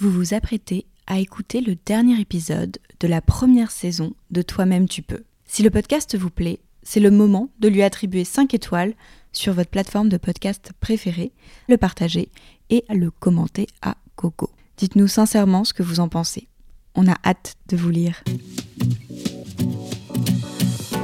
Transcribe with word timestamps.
Vous 0.00 0.10
vous 0.10 0.32
apprêtez 0.32 0.86
à 1.06 1.18
écouter 1.18 1.60
le 1.60 1.76
dernier 1.84 2.18
épisode 2.18 2.78
de 3.00 3.06
la 3.06 3.20
première 3.20 3.70
saison 3.70 4.14
de 4.30 4.40
Toi-même 4.40 4.88
tu 4.88 5.02
peux. 5.02 5.24
Si 5.44 5.62
le 5.62 5.68
podcast 5.68 6.16
vous 6.16 6.30
plaît, 6.30 6.60
c'est 6.82 7.00
le 7.00 7.10
moment 7.10 7.50
de 7.58 7.68
lui 7.68 7.82
attribuer 7.82 8.24
5 8.24 8.54
étoiles 8.54 8.94
sur 9.32 9.52
votre 9.52 9.68
plateforme 9.68 10.08
de 10.08 10.16
podcast 10.16 10.72
préférée, 10.80 11.32
le 11.68 11.76
partager 11.76 12.30
et 12.70 12.82
le 12.88 13.10
commenter 13.10 13.66
à 13.82 13.96
Coco. 14.16 14.48
Dites-nous 14.78 15.06
sincèrement 15.06 15.64
ce 15.64 15.74
que 15.74 15.82
vous 15.82 16.00
en 16.00 16.08
pensez. 16.08 16.48
On 16.94 17.06
a 17.06 17.16
hâte 17.22 17.56
de 17.68 17.76
vous 17.76 17.90
lire. 17.90 18.24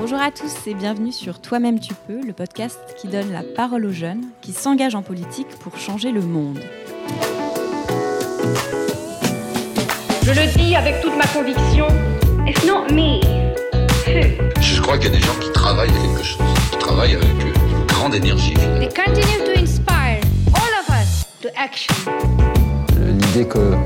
Bonjour 0.00 0.18
à 0.18 0.30
tous 0.30 0.66
et 0.66 0.72
bienvenue 0.72 1.12
sur 1.12 1.42
Toi-même 1.42 1.80
tu 1.80 1.92
peux, 2.06 2.24
le 2.24 2.32
podcast 2.32 2.80
qui 2.98 3.08
donne 3.08 3.30
la 3.30 3.42
parole 3.42 3.84
aux 3.84 3.92
jeunes 3.92 4.24
qui 4.40 4.52
s'engagent 4.52 4.94
en 4.94 5.02
politique 5.02 5.50
pour 5.60 5.76
changer 5.76 6.12
le 6.12 6.22
monde. 6.22 6.60
Je 10.26 10.32
le 10.32 10.58
dis 10.58 10.74
avec 10.74 11.00
toute 11.02 11.16
ma 11.16 11.26
conviction, 11.28 11.86
it's 12.48 12.64
not 12.64 12.92
me. 12.92 13.20
Who? 14.08 14.50
Je 14.60 14.80
crois 14.80 14.98
qu'il 14.98 15.12
y 15.12 15.14
a 15.14 15.18
des 15.20 15.24
gens 15.24 15.38
qui 15.40 15.52
travaillent 15.52 15.88
à 15.88 16.00
quelque 16.00 16.24
chose, 16.24 16.42
qui 16.72 16.78
travaillent 16.78 17.14
avec 17.14 17.28
une 17.30 17.86
grande 17.86 18.12
énergie. 18.12 18.54
They 18.54 18.88
continue 18.88 19.44
to 19.44 19.56
inspire 19.56 20.20
all 20.52 20.72
of 20.80 20.88
us 20.88 21.26
to 21.42 21.48
action. 21.54 21.94
l'idée 22.96 23.46
que 23.46 23.76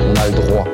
on 0.00 0.16
a 0.16 0.26
le 0.26 0.34
droit. 0.34 0.66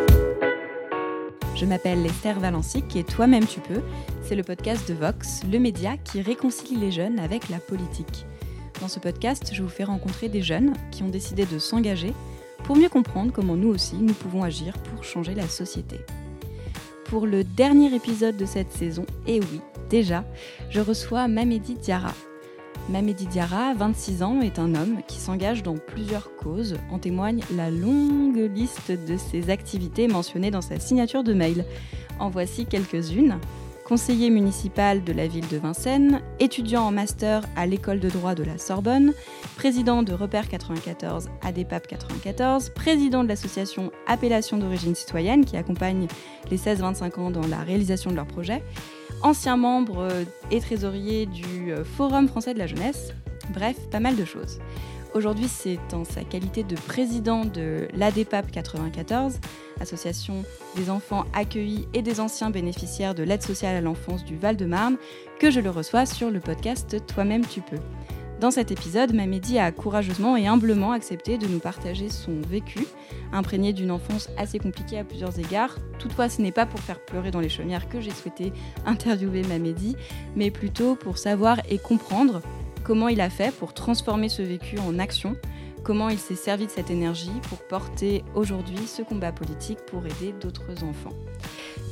Je 1.56 1.66
m'appelle 1.66 2.06
Esther 2.06 2.40
Valancic 2.40 2.96
et 2.96 3.04
Toi-même 3.04 3.44
tu 3.44 3.60
peux, 3.60 3.82
c'est 4.22 4.34
le 4.34 4.42
podcast 4.42 4.88
de 4.88 4.94
Vox, 4.94 5.42
le 5.52 5.58
média 5.58 5.98
qui 6.02 6.22
réconcilie 6.22 6.76
les 6.76 6.90
jeunes 6.90 7.18
avec 7.18 7.50
la 7.50 7.58
politique. 7.58 8.24
Dans 8.80 8.88
ce 8.88 8.98
podcast, 8.98 9.50
je 9.52 9.62
vous 9.62 9.68
fais 9.68 9.84
rencontrer 9.84 10.30
des 10.30 10.40
jeunes 10.40 10.72
qui 10.90 11.02
ont 11.02 11.10
décidé 11.10 11.44
de 11.44 11.58
s'engager 11.58 12.14
pour 12.64 12.76
mieux 12.76 12.88
comprendre 12.88 13.32
comment 13.32 13.56
nous 13.56 13.68
aussi 13.68 13.96
nous 13.96 14.14
pouvons 14.14 14.42
agir 14.42 14.78
pour 14.78 15.04
changer 15.04 15.34
la 15.34 15.48
société. 15.48 16.00
Pour 17.06 17.26
le 17.26 17.44
dernier 17.44 17.94
épisode 17.94 18.36
de 18.36 18.46
cette 18.46 18.72
saison, 18.72 19.04
et 19.26 19.40
oui, 19.40 19.60
déjà, 19.90 20.24
je 20.70 20.80
reçois 20.80 21.28
Mamedi 21.28 21.74
Diarra. 21.74 22.14
Mamedi 22.88 23.26
Diarra, 23.26 23.74
26 23.74 24.22
ans, 24.22 24.40
est 24.40 24.58
un 24.58 24.74
homme 24.74 25.02
qui 25.06 25.18
s'engage 25.18 25.62
dans 25.62 25.76
plusieurs 25.76 26.34
causes. 26.36 26.76
En 26.90 26.98
témoigne 26.98 27.42
la 27.54 27.70
longue 27.70 28.50
liste 28.54 28.90
de 28.90 29.16
ses 29.16 29.50
activités 29.50 30.08
mentionnées 30.08 30.50
dans 30.50 30.62
sa 30.62 30.80
signature 30.80 31.22
de 31.22 31.34
mail. 31.34 31.64
En 32.18 32.28
voici 32.28 32.66
quelques-unes. 32.66 33.38
Conseiller 33.92 34.30
municipal 34.30 35.04
de 35.04 35.12
la 35.12 35.26
ville 35.26 35.46
de 35.48 35.58
Vincennes, 35.58 36.22
étudiant 36.40 36.84
en 36.84 36.90
master 36.90 37.42
à 37.56 37.66
l'école 37.66 38.00
de 38.00 38.08
droit 38.08 38.34
de 38.34 38.42
la 38.42 38.56
Sorbonne, 38.56 39.12
président 39.56 40.02
de 40.02 40.14
Repère 40.14 40.48
94 40.48 41.28
ADEPAP 41.42 41.88
94, 41.88 42.70
président 42.70 43.22
de 43.22 43.28
l'association 43.28 43.92
Appellation 44.06 44.56
d'origine 44.56 44.94
citoyenne 44.94 45.44
qui 45.44 45.58
accompagne 45.58 46.06
les 46.50 46.56
16-25 46.56 47.20
ans 47.20 47.30
dans 47.30 47.46
la 47.46 47.58
réalisation 47.58 48.10
de 48.10 48.16
leurs 48.16 48.26
projets, 48.26 48.62
ancien 49.20 49.58
membre 49.58 50.08
et 50.50 50.60
trésorier 50.60 51.26
du 51.26 51.70
euh, 51.70 51.84
Forum 51.84 52.28
français 52.28 52.54
de 52.54 52.58
la 52.60 52.66
jeunesse, 52.66 53.12
bref, 53.50 53.76
pas 53.90 54.00
mal 54.00 54.16
de 54.16 54.24
choses. 54.24 54.58
Aujourd'hui, 55.14 55.48
c'est 55.48 55.78
en 55.92 56.04
sa 56.04 56.24
qualité 56.24 56.62
de 56.62 56.74
président 56.74 57.44
de 57.44 57.86
l'ADEPAP 57.94 58.50
94, 58.50 59.34
association 59.80 60.42
des 60.74 60.88
enfants 60.88 61.26
accueillis 61.34 61.86
et 61.92 62.00
des 62.00 62.18
anciens 62.18 62.48
bénéficiaires 62.48 63.14
de 63.14 63.22
l'aide 63.22 63.42
sociale 63.42 63.76
à 63.76 63.82
l'enfance 63.82 64.24
du 64.24 64.36
Val-de-Marne, 64.36 64.96
que 65.38 65.50
je 65.50 65.60
le 65.60 65.68
reçois 65.68 66.06
sur 66.06 66.30
le 66.30 66.40
podcast 66.40 66.96
Toi-même 67.06 67.44
tu 67.44 67.60
peux. 67.60 67.80
Dans 68.42 68.50
cet 68.50 68.72
épisode, 68.72 69.14
Mamedi 69.14 69.58
a 69.58 69.70
courageusement 69.70 70.36
et 70.36 70.48
humblement 70.48 70.90
accepté 70.90 71.38
de 71.38 71.46
nous 71.46 71.60
partager 71.60 72.08
son 72.08 72.40
vécu, 72.40 72.80
imprégné 73.32 73.72
d'une 73.72 73.92
enfance 73.92 74.30
assez 74.36 74.58
compliquée 74.58 74.98
à 74.98 75.04
plusieurs 75.04 75.38
égards. 75.38 75.76
Toutefois, 76.00 76.28
ce 76.28 76.42
n'est 76.42 76.50
pas 76.50 76.66
pour 76.66 76.80
faire 76.80 76.98
pleurer 77.04 77.30
dans 77.30 77.38
les 77.38 77.48
chaumières 77.48 77.88
que 77.88 78.00
j'ai 78.00 78.10
souhaité 78.10 78.52
interviewer 78.84 79.42
Mamedi, 79.42 79.94
mais 80.34 80.50
plutôt 80.50 80.96
pour 80.96 81.18
savoir 81.18 81.60
et 81.68 81.78
comprendre 81.78 82.42
comment 82.82 83.08
il 83.08 83.20
a 83.20 83.30
fait 83.30 83.54
pour 83.54 83.74
transformer 83.74 84.28
ce 84.28 84.42
vécu 84.42 84.78
en 84.78 84.98
action, 84.98 85.36
comment 85.82 86.08
il 86.08 86.18
s'est 86.18 86.36
servi 86.36 86.66
de 86.66 86.70
cette 86.70 86.90
énergie 86.90 87.32
pour 87.48 87.58
porter 87.58 88.24
aujourd'hui 88.34 88.86
ce 88.86 89.02
combat 89.02 89.32
politique 89.32 89.78
pour 89.86 90.04
aider 90.06 90.32
d'autres 90.40 90.84
enfants. 90.84 91.14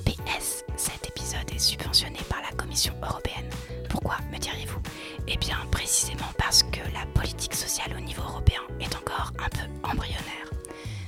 PS, 0.04 0.64
cet 0.76 1.08
épisode 1.08 1.50
est 1.54 1.58
subventionné 1.58 2.18
par 2.28 2.40
la 2.42 2.56
Commission 2.56 2.94
européenne. 3.02 3.48
Pourquoi, 3.88 4.16
me 4.32 4.38
diriez-vous 4.38 4.80
Eh 5.28 5.36
bien, 5.36 5.56
précisément 5.70 6.30
parce 6.38 6.62
que 6.62 6.80
la 6.92 7.06
politique 7.14 7.54
sociale 7.54 7.94
au 7.96 8.00
niveau 8.00 8.22
européen 8.22 8.60
est 8.80 8.94
encore 8.96 9.32
un 9.44 9.48
peu 9.48 9.88
embryonnaire. 9.88 10.50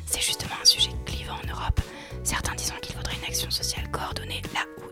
C'est 0.07 0.23
justement 0.23 0.55
un 0.61 0.65
sujet 0.67 0.91
clivant 1.07 1.35
en 1.35 1.51
Europe, 1.51 1.81
certains 2.23 2.55
disant 2.55 2.75
qu'il 2.83 2.95
faudrait 2.95 3.17
une 3.17 3.25
action 3.29 3.51
sociale 3.51 3.91
coordonnée 3.91 4.43
là 4.55 4.61
où 4.79 4.92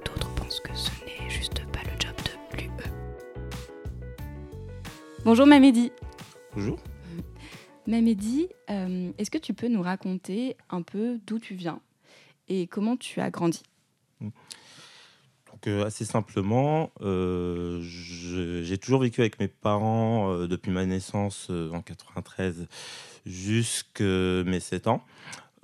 Bonjour 5.30 5.46
Mamedi. 5.46 5.92
Bonjour. 6.56 6.76
Mamedi, 7.86 8.48
euh, 8.68 9.12
est-ce 9.16 9.30
que 9.30 9.38
tu 9.38 9.54
peux 9.54 9.68
nous 9.68 9.80
raconter 9.80 10.56
un 10.70 10.82
peu 10.82 11.20
d'où 11.24 11.38
tu 11.38 11.54
viens 11.54 11.80
et 12.48 12.66
comment 12.66 12.96
tu 12.96 13.20
as 13.20 13.30
grandi? 13.30 13.62
Donc, 14.20 14.32
euh, 15.68 15.84
assez 15.84 16.04
simplement, 16.04 16.91
euh, 17.00 17.80
j'ai 17.80 18.76
toujours 18.76 19.02
vécu 19.02 19.20
avec 19.20 19.38
mes 19.38 19.46
parents 19.46 20.32
euh, 20.32 20.48
depuis 20.48 20.72
ma 20.72 20.84
naissance 20.84 21.48
en 21.48 21.80
93 21.80 22.66
jusqu'à 23.24 24.02
mes 24.02 24.58
7 24.58 24.88
ans 24.88 25.04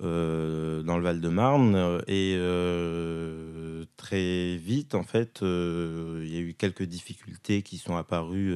euh, 0.03 0.83
dans 0.83 0.97
le 0.97 1.03
Val-de-Marne. 1.03 1.75
euh, 1.75 2.01
Et 2.07 2.35
euh, 2.37 3.85
très 3.97 4.55
vite, 4.57 4.95
en 4.95 5.03
fait, 5.03 5.39
il 5.41 6.27
y 6.31 6.37
a 6.37 6.39
eu 6.41 6.53
quelques 6.57 6.83
difficultés 6.83 7.61
qui 7.63 7.77
sont 7.77 7.95
apparues 7.97 8.55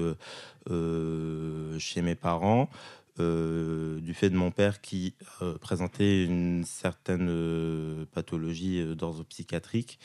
chez 1.79 2.02
mes 2.02 2.16
parents. 2.16 2.69
du 3.18 4.13
fait 4.13 4.29
de 4.29 4.35
mon 4.35 4.52
père 4.52 4.81
qui 4.81 5.13
présentait 5.62 6.24
une 6.25 6.63
certaine 6.66 8.06
pathologie 8.13 8.79
euh, 8.81 8.96
d'ordre 8.96 9.23
psychiatrique 9.25 10.00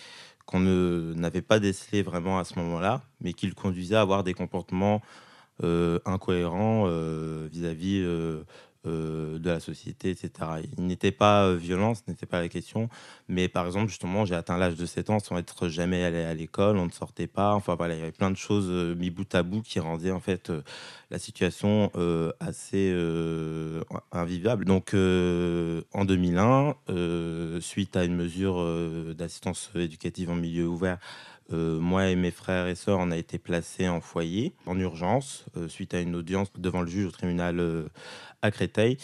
qu'on 0.46 0.60
ne- 0.60 1.14
n'avait 1.16 1.42
pas 1.42 1.58
décelé 1.60 2.02
vraiment 2.02 2.38
à 2.38 2.44
ce 2.44 2.58
moment-là, 2.58 3.02
mais 3.20 3.32
qui 3.32 3.46
le 3.46 3.54
conduisait 3.54 3.96
à 3.96 4.00
avoir 4.02 4.22
des 4.24 4.34
comportements 4.34 5.02
incohérents 6.04 6.86
vis-à-vis 7.50 8.00
euh, 8.04 8.44
euh, 8.86 9.38
de 9.38 9.50
la 9.50 9.60
société, 9.60 10.10
etc. 10.10 10.30
Il 10.76 10.86
n'était 10.86 11.12
pas 11.12 11.44
euh, 11.44 11.56
violent, 11.56 11.94
ce 11.94 12.02
n'était 12.08 12.26
pas 12.26 12.40
la 12.40 12.48
question, 12.48 12.88
mais 13.28 13.48
par 13.48 13.66
exemple, 13.66 13.88
justement, 13.88 14.24
j'ai 14.24 14.34
atteint 14.34 14.56
l'âge 14.56 14.76
de 14.76 14.86
7 14.86 15.10
ans 15.10 15.18
sans 15.18 15.38
être 15.38 15.68
jamais 15.68 16.04
allé 16.04 16.22
à 16.22 16.34
l'école, 16.34 16.76
on 16.76 16.86
ne 16.86 16.90
sortait 16.90 17.26
pas, 17.26 17.54
enfin 17.54 17.74
voilà, 17.74 17.94
il 17.94 18.00
y 18.00 18.02
avait 18.02 18.12
plein 18.12 18.30
de 18.30 18.36
choses 18.36 18.68
euh, 18.70 18.94
mis 18.94 19.10
bout 19.10 19.32
à 19.34 19.42
bout 19.42 19.62
qui 19.62 19.80
rendaient 19.80 20.10
en 20.10 20.20
fait 20.20 20.52
la 21.10 21.18
situation 21.18 21.90
assez 22.40 22.94
invivable. 24.12 24.64
Donc 24.64 24.94
en 24.94 26.04
2001, 26.04 26.74
euh, 26.90 27.60
suite 27.60 27.96
à 27.96 28.04
une 28.04 28.16
mesure 28.16 28.64
d'assistance 29.14 29.70
éducative 29.74 30.30
en 30.30 30.34
milieu 30.34 30.66
ouvert, 30.66 30.98
euh, 31.52 31.78
moi 31.78 32.08
et 32.08 32.16
mes 32.16 32.30
frères 32.30 32.66
et 32.66 32.74
sœurs, 32.74 32.98
on 32.98 33.10
a 33.10 33.16
été 33.16 33.38
placés 33.38 33.88
en 33.88 34.00
foyer, 34.00 34.52
en 34.66 34.78
urgence, 34.78 35.44
euh, 35.56 35.68
suite 35.68 35.94
à 35.94 36.00
une 36.00 36.16
audience 36.16 36.48
devant 36.58 36.82
le 36.82 36.88
juge 36.88 37.06
au 37.06 37.10
tribunal 37.10 37.60
euh, 37.60 37.88
à 38.42 38.50
Créteil. 38.50 38.98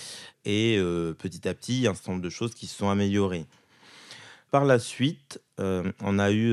Et 0.45 0.79
petit 1.19 1.47
à 1.49 1.55
petit, 1.55 1.75
il 1.75 1.81
y 1.83 1.87
a 1.87 1.91
un 1.91 1.95
certain 1.95 2.13
nombre 2.13 2.25
de 2.25 2.31
choses 2.31 2.55
qui 2.55 2.67
se 2.67 2.77
sont 2.77 2.89
améliorées. 2.89 3.47
Par 4.51 4.65
la 4.65 4.79
suite, 4.79 5.41
on 5.59 6.19
a 6.19 6.33
eu 6.33 6.53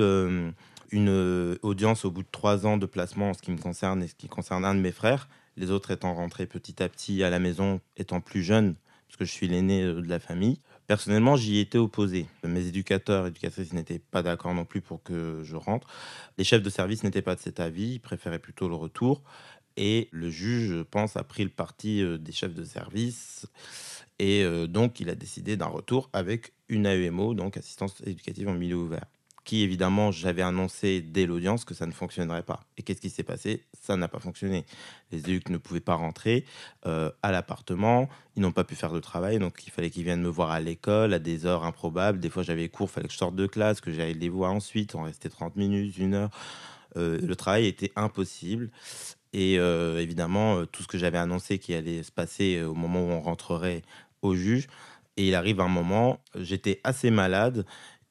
une 0.92 1.58
audience 1.64 2.06
au 2.06 2.12
bout 2.12 2.22
de 2.22 2.28
trois 2.32 2.68
ans 2.68 2.78
de 2.78 2.86
placement 2.86 3.32
en 3.32 3.34
ce 3.34 3.42
qui 3.42 3.52
me 3.52 3.58
concerne 3.58 4.04
et 4.04 4.08
ce 4.08 4.16
qui 4.16 4.28
concerne 4.28 4.64
un 4.64 4.76
de 4.76 4.80
mes 4.80 4.92
frères, 4.92 5.28
les 5.58 5.72
autres 5.72 5.92
étant 5.92 6.14
rentrés 6.14 6.46
petit 6.46 6.82
à 6.84 6.88
petit 6.88 7.24
à 7.24 7.32
la 7.32 7.40
maison, 7.40 7.82
étant 7.98 8.22
plus 8.22 8.44
jeunes, 8.44 8.76
parce 9.08 9.18
que 9.18 9.26
je 9.26 9.32
suis 9.32 9.48
l'aîné 9.48 9.84
de 9.84 10.08
la 10.08 10.20
famille. 10.20 10.60
Personnellement, 10.90 11.36
j'y 11.36 11.60
étais 11.60 11.78
opposé. 11.78 12.26
Mes 12.44 12.66
éducateurs, 12.66 13.28
éducatrices 13.28 13.74
n'étaient 13.74 14.00
pas 14.00 14.24
d'accord 14.24 14.56
non 14.56 14.66
plus 14.66 14.82
pour 14.82 15.04
que 15.04 15.44
je 15.44 15.56
rentre. 15.56 15.88
Les 16.40 16.44
chefs 16.44 16.64
de 16.64 16.70
service 16.72 17.04
n'étaient 17.04 17.22
pas 17.22 17.36
de 17.36 17.40
cet 17.40 17.60
avis, 17.60 17.92
ils 17.94 18.00
préféraient 18.00 18.40
plutôt 18.40 18.68
le 18.68 18.74
retour. 18.74 19.22
Et 19.78 20.10
le 20.10 20.32
juge, 20.32 20.70
je 20.70 20.82
pense, 20.82 21.16
a 21.16 21.24
pris 21.24 21.44
le 21.44 21.52
parti 21.52 22.02
euh, 22.02 22.18
des 22.18 22.32
chefs 22.32 22.56
de 22.56 22.64
service. 22.64 23.46
Et 24.18 24.44
euh, 24.44 24.66
donc, 24.66 25.00
il 25.00 25.12
a 25.12 25.16
décidé 25.16 25.58
d'un 25.58 25.68
retour 25.68 26.10
avec 26.12 26.54
une 26.70 26.88
AEMO, 26.88 27.36
donc 27.36 27.56
assistance 27.56 28.02
éducative 28.04 28.48
en 28.48 28.56
milieu 28.56 28.78
ouvert. 28.78 29.06
Évidemment, 29.54 30.12
j'avais 30.12 30.42
annoncé 30.42 31.02
dès 31.02 31.26
l'audience 31.26 31.66
que 31.66 31.74
ça 31.74 31.86
ne 31.86 31.92
fonctionnerait 31.92 32.44
pas. 32.44 32.62
Et 32.78 32.84
qu'est-ce 32.84 33.02
qui 33.02 33.10
s'est 33.10 33.24
passé? 33.24 33.66
Ça 33.80 33.96
n'a 33.96 34.08
pas 34.08 34.20
fonctionné. 34.20 34.66
Les 35.12 35.20
éducs 35.20 35.50
ne 35.50 35.58
pouvaient 35.58 35.80
pas 35.80 35.96
rentrer 35.96 36.46
euh, 36.86 37.12
à 37.24 37.32
l'appartement. 37.32 38.10
Ils 38.36 38.42
n'ont 38.42 38.52
pas 38.52 38.64
pu 38.64 38.76
faire 38.76 38.92
de 38.92 39.00
travail. 39.00 39.40
Donc, 39.40 39.66
il 39.66 39.72
fallait 39.72 39.90
qu'ils 39.90 40.04
viennent 40.04 40.22
me 40.22 40.30
voir 40.30 40.52
à 40.52 40.60
l'école 40.60 41.14
à 41.14 41.20
des 41.20 41.46
heures 41.46 41.64
improbables. 41.64 42.20
Des 42.20 42.30
fois, 42.30 42.44
j'avais 42.44 42.70
cours, 42.70 42.90
il 42.90 42.94
fallait 42.94 43.08
que 43.08 43.14
je 43.14 43.18
sorte 43.18 43.36
de 43.36 43.48
classe, 43.48 43.82
que 43.82 43.92
j'aille 43.92 44.14
les 44.14 44.30
voir 44.30 44.54
ensuite. 44.54 44.96
On 44.96 45.04
restait 45.04 45.30
30 45.30 45.56
minutes, 45.56 45.98
une 45.98 46.14
heure. 46.14 46.30
Euh, 46.98 47.20
le 47.22 47.36
travail 47.36 47.66
était 47.66 47.92
impossible. 47.96 48.72
Et 49.34 49.60
euh, 49.60 50.02
évidemment, 50.02 50.66
tout 50.66 50.84
ce 50.84 50.88
que 50.88 50.98
j'avais 50.98 51.18
annoncé 51.20 51.60
qui 51.60 51.74
allait 51.74 52.04
se 52.04 52.12
passer 52.12 52.62
au 52.64 52.74
moment 52.74 53.02
où 53.02 53.12
on 53.12 53.22
rentrerait 53.22 53.84
au 54.22 54.36
juge 54.36 54.68
Et 55.18 55.28
il 55.28 55.36
arrive 55.36 55.62
un 55.62 55.68
moment, 55.68 56.20
j'étais 56.36 56.82
assez 56.84 57.12
malade. 57.12 57.66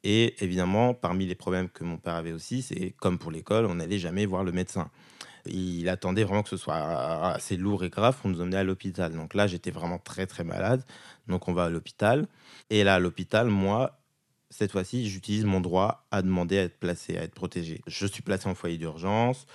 Et 0.04 0.42
évidemment, 0.42 0.94
parmi 0.94 1.26
les 1.26 1.34
problèmes 1.34 1.68
que 1.68 1.84
mon 1.84 1.96
père 1.96 2.14
avait 2.14 2.32
aussi, 2.32 2.62
c'est 2.62 2.94
comme 2.98 3.18
pour 3.18 3.30
l'école, 3.30 3.66
on 3.66 3.76
n'allait 3.76 3.98
jamais 3.98 4.26
voir 4.26 4.44
le 4.44 4.52
médecin. 4.52 4.90
Il 5.46 5.88
attendait 5.88 6.24
vraiment 6.24 6.42
que 6.42 6.50
ce 6.50 6.56
soit 6.56 6.76
assez 6.76 7.56
lourd 7.56 7.84
et 7.84 7.90
grave 7.90 8.16
pour 8.20 8.30
nous 8.30 8.40
emmener 8.40 8.58
à 8.58 8.64
l'hôpital. 8.64 9.12
Donc 9.12 9.34
là, 9.34 9.46
j'étais 9.46 9.70
vraiment 9.70 9.98
très 9.98 10.26
très 10.26 10.44
malade. 10.44 10.84
Donc 11.26 11.48
on 11.48 11.52
va 11.52 11.64
à 11.64 11.68
l'hôpital. 11.68 12.26
Et 12.70 12.84
là, 12.84 12.96
à 12.96 12.98
l'hôpital, 12.98 13.48
moi, 13.48 13.98
cette 14.50 14.72
fois-ci, 14.72 15.08
j'utilise 15.08 15.44
mon 15.44 15.60
droit 15.60 16.06
à 16.10 16.22
demander 16.22 16.58
à 16.58 16.62
être 16.62 16.78
placé, 16.78 17.16
à 17.16 17.22
être 17.22 17.34
protégé. 17.34 17.80
Je 17.86 18.06
suis 18.06 18.22
placé 18.22 18.48
en 18.48 18.54
foyer 18.54 18.78
d'urgence. 18.78 19.46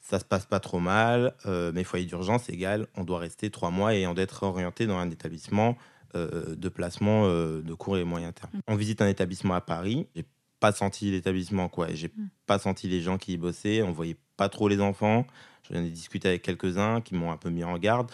Ça 0.00 0.18
se 0.18 0.24
passe 0.24 0.44
pas 0.46 0.60
trop 0.60 0.80
mal. 0.80 1.34
Euh, 1.46 1.72
mais 1.74 1.84
foyer 1.84 2.06
d'urgence 2.06 2.48
égale, 2.48 2.86
on 2.96 3.04
doit 3.04 3.18
rester 3.18 3.50
trois 3.50 3.70
mois 3.70 3.94
et 3.94 4.06
on 4.06 4.14
doit 4.14 4.24
être 4.24 4.42
orienté 4.42 4.86
dans 4.86 4.98
un 4.98 5.10
établissement 5.10 5.76
de 6.14 6.68
placement 6.68 7.26
euh, 7.26 7.62
de 7.62 7.74
court 7.74 7.98
et 7.98 8.04
moyen 8.04 8.32
terme. 8.32 8.50
On 8.66 8.76
visite 8.76 9.02
un 9.02 9.08
établissement 9.08 9.54
à 9.54 9.60
Paris. 9.60 10.06
J'ai 10.14 10.24
pas 10.60 10.72
senti 10.72 11.10
l'établissement 11.10 11.68
quoi. 11.68 11.88
J'ai 11.92 12.10
pas 12.46 12.58
senti 12.58 12.88
les 12.88 13.00
gens 13.00 13.18
qui 13.18 13.32
y 13.32 13.36
bossaient. 13.36 13.82
On 13.82 13.92
voyait 13.92 14.16
pas 14.36 14.48
trop 14.48 14.68
les 14.68 14.80
enfants. 14.80 15.26
J'en 15.70 15.82
ai 15.82 15.90
discuté 15.90 16.28
avec 16.28 16.42
quelques-uns 16.42 17.00
qui 17.00 17.14
m'ont 17.14 17.32
un 17.32 17.36
peu 17.36 17.50
mis 17.50 17.64
en 17.64 17.78
garde. 17.78 18.10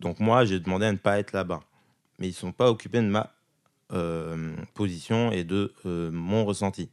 Donc 0.00 0.20
moi, 0.20 0.44
j'ai 0.44 0.58
demandé 0.60 0.86
à 0.86 0.92
ne 0.92 0.98
pas 0.98 1.18
être 1.18 1.32
là-bas. 1.32 1.60
Mais 2.18 2.28
ils 2.28 2.34
sont 2.34 2.52
pas 2.52 2.70
occupés 2.70 3.00
de 3.00 3.06
ma 3.06 3.32
euh, 3.92 4.54
position 4.74 5.32
et 5.32 5.44
de 5.44 5.72
euh, 5.86 6.10
mon 6.10 6.44
ressenti. 6.44 6.88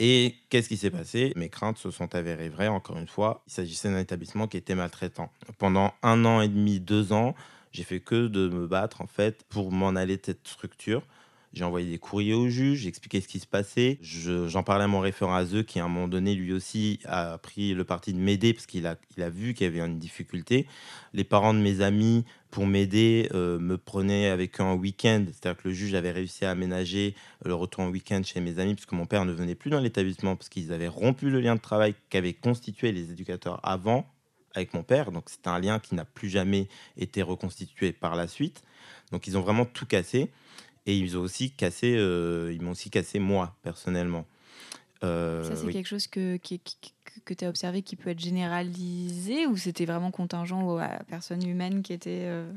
Et 0.00 0.34
qu'est-ce 0.50 0.68
qui 0.68 0.76
s'est 0.76 0.90
passé? 0.90 1.32
Mes 1.36 1.48
craintes 1.48 1.78
se 1.78 1.90
sont 1.90 2.14
avérées 2.14 2.48
vraies, 2.48 2.68
encore 2.68 2.98
une 2.98 3.06
fois. 3.06 3.42
Il 3.46 3.52
s'agissait 3.52 3.88
d'un 3.88 4.00
établissement 4.00 4.48
qui 4.48 4.56
était 4.56 4.74
maltraitant. 4.74 5.30
Pendant 5.58 5.94
un 6.02 6.24
an 6.24 6.40
et 6.40 6.48
demi, 6.48 6.80
deux 6.80 7.12
ans, 7.12 7.34
j'ai 7.74 7.82
fait 7.82 8.00
que 8.00 8.28
de 8.28 8.48
me 8.48 8.66
battre, 8.68 9.00
en 9.02 9.06
fait, 9.08 9.44
pour 9.48 9.72
m'en 9.72 9.88
aller 9.96 10.16
de 10.16 10.22
cette 10.24 10.46
structure. 10.46 11.02
J'ai 11.52 11.64
envoyé 11.64 11.88
des 11.90 11.98
courriers 11.98 12.34
au 12.34 12.48
juge, 12.48 12.80
j'ai 12.80 12.88
expliqué 12.88 13.20
ce 13.20 13.28
qui 13.28 13.38
se 13.38 13.46
passait. 13.46 13.98
Je- 14.00 14.48
J'en 14.48 14.62
parlais 14.64 14.84
à 14.84 14.88
mon 14.88 14.98
référent 15.00 15.34
Azeux, 15.34 15.62
qui 15.62 15.78
à 15.80 15.84
un 15.84 15.88
moment 15.88 16.08
donné, 16.08 16.34
lui 16.34 16.52
aussi, 16.52 16.98
a 17.04 17.38
pris 17.38 17.74
le 17.74 17.84
parti 17.84 18.12
de 18.12 18.18
m'aider 18.18 18.52
parce 18.54 18.66
qu'il 18.66 18.86
a, 18.86 18.96
il 19.16 19.22
a 19.22 19.30
vu 19.30 19.54
qu'il 19.54 19.64
y 19.66 19.68
avait 19.68 19.80
une 19.80 19.98
difficulté. 19.98 20.66
Les 21.12 21.22
parents 21.24 21.54
de 21.54 21.60
mes 21.60 21.80
amis, 21.80 22.24
pour 22.50 22.66
m'aider, 22.66 23.28
euh, 23.34 23.58
me 23.60 23.76
prenaient 23.78 24.28
avec 24.28 24.60
eux 24.60 24.64
en 24.64 24.74
week-end. 24.74 25.24
C'est-à-dire 25.26 25.62
que 25.62 25.68
le 25.68 25.74
juge 25.74 25.94
avait 25.94 26.10
réussi 26.12 26.44
à 26.44 26.50
aménager 26.50 27.14
le 27.44 27.54
retour 27.54 27.82
en 27.84 27.88
week-end 27.88 28.22
chez 28.24 28.40
mes 28.40 28.58
amis, 28.60 28.74
puisque 28.74 28.92
mon 28.92 29.06
père 29.06 29.24
ne 29.24 29.32
venait 29.32 29.54
plus 29.56 29.70
dans 29.70 29.80
l'établissement, 29.80 30.34
parce 30.36 30.48
qu'ils 30.48 30.72
avaient 30.72 30.88
rompu 30.88 31.30
le 31.30 31.40
lien 31.40 31.54
de 31.56 31.60
travail 31.60 31.94
qu'avaient 32.10 32.34
constitué 32.34 32.90
les 32.92 33.10
éducateurs 33.12 33.60
avant 33.62 34.06
avec 34.54 34.74
mon 34.74 34.82
père. 34.82 35.12
Donc 35.12 35.24
c'était 35.28 35.48
un 35.48 35.58
lien 35.58 35.78
qui 35.78 35.94
n'a 35.94 36.04
plus 36.04 36.28
jamais 36.28 36.68
été 36.96 37.22
reconstitué 37.22 37.92
par 37.92 38.16
la 38.16 38.28
suite. 38.28 38.62
Donc 39.12 39.26
ils 39.26 39.36
ont 39.36 39.40
vraiment 39.42 39.64
tout 39.64 39.86
cassé. 39.86 40.30
Et 40.86 40.98
ils 40.98 41.16
ont 41.16 41.22
aussi 41.22 41.50
cassé, 41.50 41.94
euh, 41.96 42.52
ils 42.52 42.60
m'ont 42.60 42.72
aussi 42.72 42.90
cassé 42.90 43.18
moi 43.18 43.56
personnellement. 43.62 44.26
Euh, 45.02 45.42
Ça, 45.42 45.56
c'est 45.56 45.64
oui. 45.66 45.72
quelque 45.72 45.86
chose 45.88 46.06
que, 46.06 46.36
qui- 46.36 46.58
que, 46.60 47.20
que 47.24 47.32
tu 47.34 47.44
as 47.44 47.48
observé 47.48 47.80
qui 47.82 47.96
peut 47.96 48.10
être 48.10 48.20
généralisé 48.20 49.46
ou 49.46 49.56
c'était 49.56 49.86
vraiment 49.86 50.10
contingent 50.10 50.62
aux 50.66 50.76
à 50.78 50.88
personnes 51.08 51.46
humaines 51.46 51.82
qui 51.82 51.92
étaient 51.94 52.24
euh, 52.24 52.50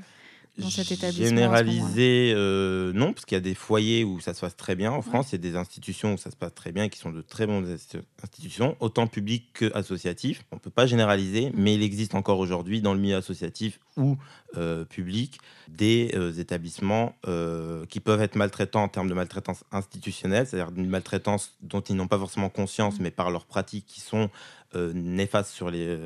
dans 0.57 0.69
cet 0.69 0.91
établissement 0.91 1.25
Généralisé, 1.27 2.33
euh, 2.35 2.91
non, 2.93 3.13
parce 3.13 3.25
qu'il 3.25 3.35
y 3.35 3.37
a 3.37 3.41
des 3.41 3.53
foyers 3.53 4.03
où 4.03 4.19
ça 4.19 4.33
se 4.33 4.41
passe 4.41 4.55
très 4.55 4.75
bien 4.75 4.91
en 4.91 5.01
France, 5.01 5.29
il 5.31 5.33
y 5.33 5.35
a 5.35 5.51
des 5.51 5.55
institutions 5.55 6.13
où 6.13 6.17
ça 6.17 6.31
se 6.31 6.35
passe 6.35 6.53
très 6.55 6.71
bien 6.71 6.89
qui 6.89 6.97
sont 6.99 7.11
de 7.11 7.21
très 7.21 7.45
bonnes 7.45 7.65
insti- 7.75 8.01
institutions, 8.23 8.75
autant 8.79 9.07
publiques 9.07 9.49
que 9.53 9.71
associatives. 9.75 10.41
On 10.51 10.55
ne 10.55 10.59
peut 10.61 10.69
pas 10.69 10.85
généraliser, 10.87 11.51
mais 11.53 11.75
il 11.75 11.83
existe 11.83 12.15
encore 12.15 12.39
aujourd'hui 12.39 12.81
dans 12.81 12.93
le 12.93 12.99
milieu 12.99 13.17
associatif 13.17 13.79
ou 13.97 14.17
euh, 14.55 14.85
public 14.85 15.39
des 15.67 16.11
euh, 16.15 16.31
établissements 16.33 17.15
qui 17.89 17.99
peuvent 17.99 18.21
être 18.21 18.35
maltraitants 18.35 18.83
en 18.83 18.87
termes 18.87 19.09
de 19.09 19.13
maltraitance 19.13 19.63
institutionnelle, 19.71 20.47
c'est-à-dire 20.47 20.71
une 20.75 20.87
maltraitance 20.89 21.53
dont 21.61 21.81
ils 21.81 21.95
n'ont 21.95 22.07
pas 22.07 22.17
forcément 22.17 22.49
conscience, 22.49 22.95
Mm. 22.99 23.03
mais 23.03 23.11
par 23.11 23.31
leurs 23.31 23.45
pratiques 23.45 23.85
qui 23.87 23.99
sont 24.01 24.29
néfastes 24.93 25.51
sur 25.51 25.69
les, 25.69 25.97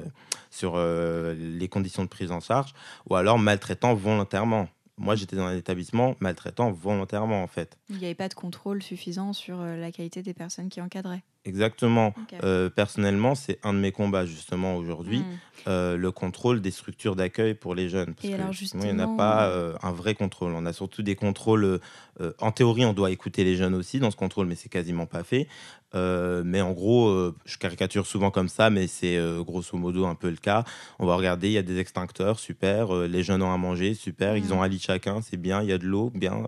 sur 0.49 0.73
euh, 0.75 1.33
les 1.35 1.67
conditions 1.67 2.03
de 2.03 2.09
prise 2.09 2.31
en 2.31 2.39
charge 2.39 2.73
ou 3.09 3.15
alors 3.15 3.39
maltraitant 3.39 3.93
volontairement. 3.93 4.67
Moi, 4.97 5.15
j'étais 5.15 5.35
dans 5.35 5.45
un 5.45 5.55
établissement 5.57 6.15
maltraitant 6.19 6.71
volontairement, 6.71 7.41
en 7.41 7.47
fait. 7.47 7.77
Il 7.89 7.97
n'y 7.97 8.05
avait 8.05 8.13
pas 8.13 8.27
de 8.29 8.35
contrôle 8.35 8.83
suffisant 8.83 9.33
sur 9.33 9.59
euh, 9.59 9.75
la 9.77 9.91
qualité 9.91 10.21
des 10.21 10.33
personnes 10.35 10.69
qui 10.69 10.79
encadraient. 10.79 11.23
Exactement. 11.43 12.13
Euh, 12.43 12.69
personnellement, 12.69 13.33
c'est 13.33 13.57
un 13.63 13.73
de 13.73 13.79
mes 13.79 13.91
combats, 13.91 14.27
justement, 14.27 14.75
aujourd'hui, 14.75 15.21
Hmm. 15.21 15.67
euh, 15.67 15.97
le 15.97 16.11
contrôle 16.11 16.61
des 16.61 16.69
structures 16.69 17.15
d'accueil 17.15 17.55
pour 17.55 17.73
les 17.73 17.89
jeunes. 17.89 18.13
Parce 18.13 18.27
Et 18.27 18.29
que 18.29 18.35
alors, 18.41 18.53
sinon, 18.53 18.83
il 18.83 18.89
n'y 18.89 18.91
en 18.91 18.99
a 18.99 19.01
justement, 19.03 19.17
pas 19.17 19.47
euh, 19.47 19.73
un 19.81 19.91
vrai 19.91 20.13
contrôle. 20.13 20.53
On 20.53 20.67
a 20.67 20.73
surtout 20.73 21.01
des 21.01 21.15
contrôles. 21.15 21.63
euh, 21.63 21.79
euh, 22.19 22.33
en 22.39 22.51
théorie, 22.51 22.85
on 22.85 22.93
doit 22.93 23.09
écouter 23.09 23.43
les 23.43 23.55
jeunes 23.55 23.73
aussi 23.73 23.97
dans 23.99 24.11
ce 24.11 24.15
contrôle, 24.17 24.45
mais 24.45 24.55
c'est 24.55 24.69
quasiment 24.69 25.07
pas 25.07 25.23
fait. 25.23 25.47
Euh, 25.93 26.41
mais 26.45 26.61
en 26.61 26.71
gros, 26.71 27.09
euh, 27.09 27.35
je 27.45 27.57
caricature 27.57 28.05
souvent 28.07 28.31
comme 28.31 28.47
ça, 28.47 28.69
mais 28.69 28.87
c'est 28.87 29.17
euh, 29.17 29.43
grosso 29.43 29.77
modo 29.77 30.05
un 30.05 30.15
peu 30.15 30.29
le 30.29 30.37
cas. 30.37 30.63
On 30.99 31.05
va 31.05 31.15
regarder, 31.15 31.47
il 31.49 31.53
y 31.53 31.57
a 31.57 31.63
des 31.63 31.77
extincteurs, 31.79 32.39
super. 32.39 32.93
les 32.93 33.23
jeunes 33.23 33.41
ont 33.43 33.53
à 33.53 33.57
manger, 33.57 33.93
super. 33.93 34.37
Ils 34.37 34.45
Mhm. 34.45 34.51
ont 34.53 34.63
un 34.63 34.67
lit 34.67 34.79
chacun, 34.79 35.21
c'est 35.21 35.37
bien. 35.37 35.61
Il 35.61 35.69
y 35.69 35.73
a 35.73 35.77
de 35.77 35.85
l'eau, 35.85 36.09
bien. 36.11 36.45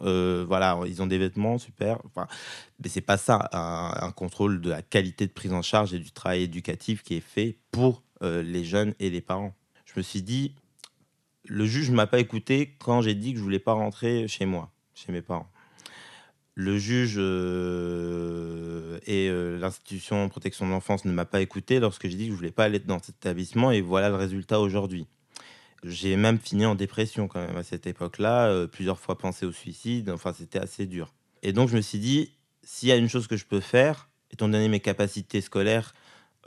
voilà, 0.47 0.79
ils 0.87 1.01
ont 1.01 1.07
des 1.07 1.17
vêtements, 1.17 1.57
super. 1.57 1.99
Enfin, 2.05 2.27
mais 2.81 2.89
c'est 2.89 3.01
pas 3.01 3.17
ça, 3.17 3.49
un, 3.51 3.93
un 4.07 4.11
contrôle 4.11 4.61
de 4.61 4.69
la 4.69 4.81
qualité 4.81 5.27
de 5.27 5.31
prise 5.31 5.53
en 5.53 5.61
charge 5.61 5.93
et 5.93 5.99
du 5.99 6.11
travail 6.11 6.43
éducatif 6.43 7.03
qui 7.03 7.15
est 7.15 7.21
fait 7.21 7.57
pour 7.71 8.03
les 8.21 8.63
jeunes 8.63 8.93
et 8.99 9.09
les 9.09 9.21
parents. 9.21 9.53
Je 9.85 9.93
me 9.97 10.01
suis 10.03 10.21
dit, 10.21 10.55
le 11.45 11.65
juge 11.65 11.91
m'a 11.91 12.07
pas 12.07 12.19
écouté 12.19 12.75
quand 12.79 13.01
j'ai 13.01 13.15
dit 13.15 13.33
que 13.33 13.39
je 13.39 13.43
voulais 13.43 13.59
pas 13.59 13.73
rentrer 13.73 14.27
chez 14.29 14.45
moi, 14.45 14.71
chez 14.93 15.11
mes 15.11 15.21
parents. 15.21 15.49
Le 16.55 16.77
juge 16.77 17.15
euh, 17.17 18.99
et 19.07 19.27
euh, 19.27 19.57
l'institution 19.57 20.29
protection 20.29 20.67
de 20.67 20.71
l'enfance 20.71 21.03
ne 21.05 21.11
m'a 21.11 21.25
pas 21.25 21.41
écouté 21.41 21.79
lorsque 21.79 22.07
j'ai 22.07 22.15
dit 22.15 22.25
que 22.25 22.31
je 22.31 22.37
voulais 22.37 22.51
pas 22.51 22.65
aller 22.65 22.79
dans 22.79 23.01
cet 23.01 23.15
établissement 23.15 23.71
et 23.71 23.81
voilà 23.81 24.09
le 24.09 24.15
résultat 24.15 24.59
aujourd'hui. 24.59 25.07
J'ai 25.83 26.15
même 26.15 26.37
fini 26.37 26.65
en 26.65 26.75
dépression 26.75 27.27
quand 27.27 27.45
même 27.45 27.57
à 27.57 27.63
cette 27.63 27.87
époque-là, 27.87 28.47
euh, 28.47 28.67
plusieurs 28.67 28.99
fois 28.99 29.17
pensé 29.17 29.45
au 29.45 29.51
suicide, 29.51 30.11
enfin 30.11 30.31
c'était 30.31 30.59
assez 30.59 30.85
dur. 30.85 31.13
Et 31.41 31.53
donc 31.53 31.69
je 31.69 31.75
me 31.75 31.81
suis 31.81 31.99
dit, 31.99 32.31
s'il 32.63 32.87
y 32.87 32.91
a 32.91 32.97
une 32.97 33.09
chose 33.09 33.27
que 33.27 33.35
je 33.35 33.45
peux 33.45 33.59
faire, 33.59 34.09
étant 34.31 34.47
donné 34.47 34.69
mes 34.69 34.79
capacités 34.79 35.41
scolaires, 35.41 35.93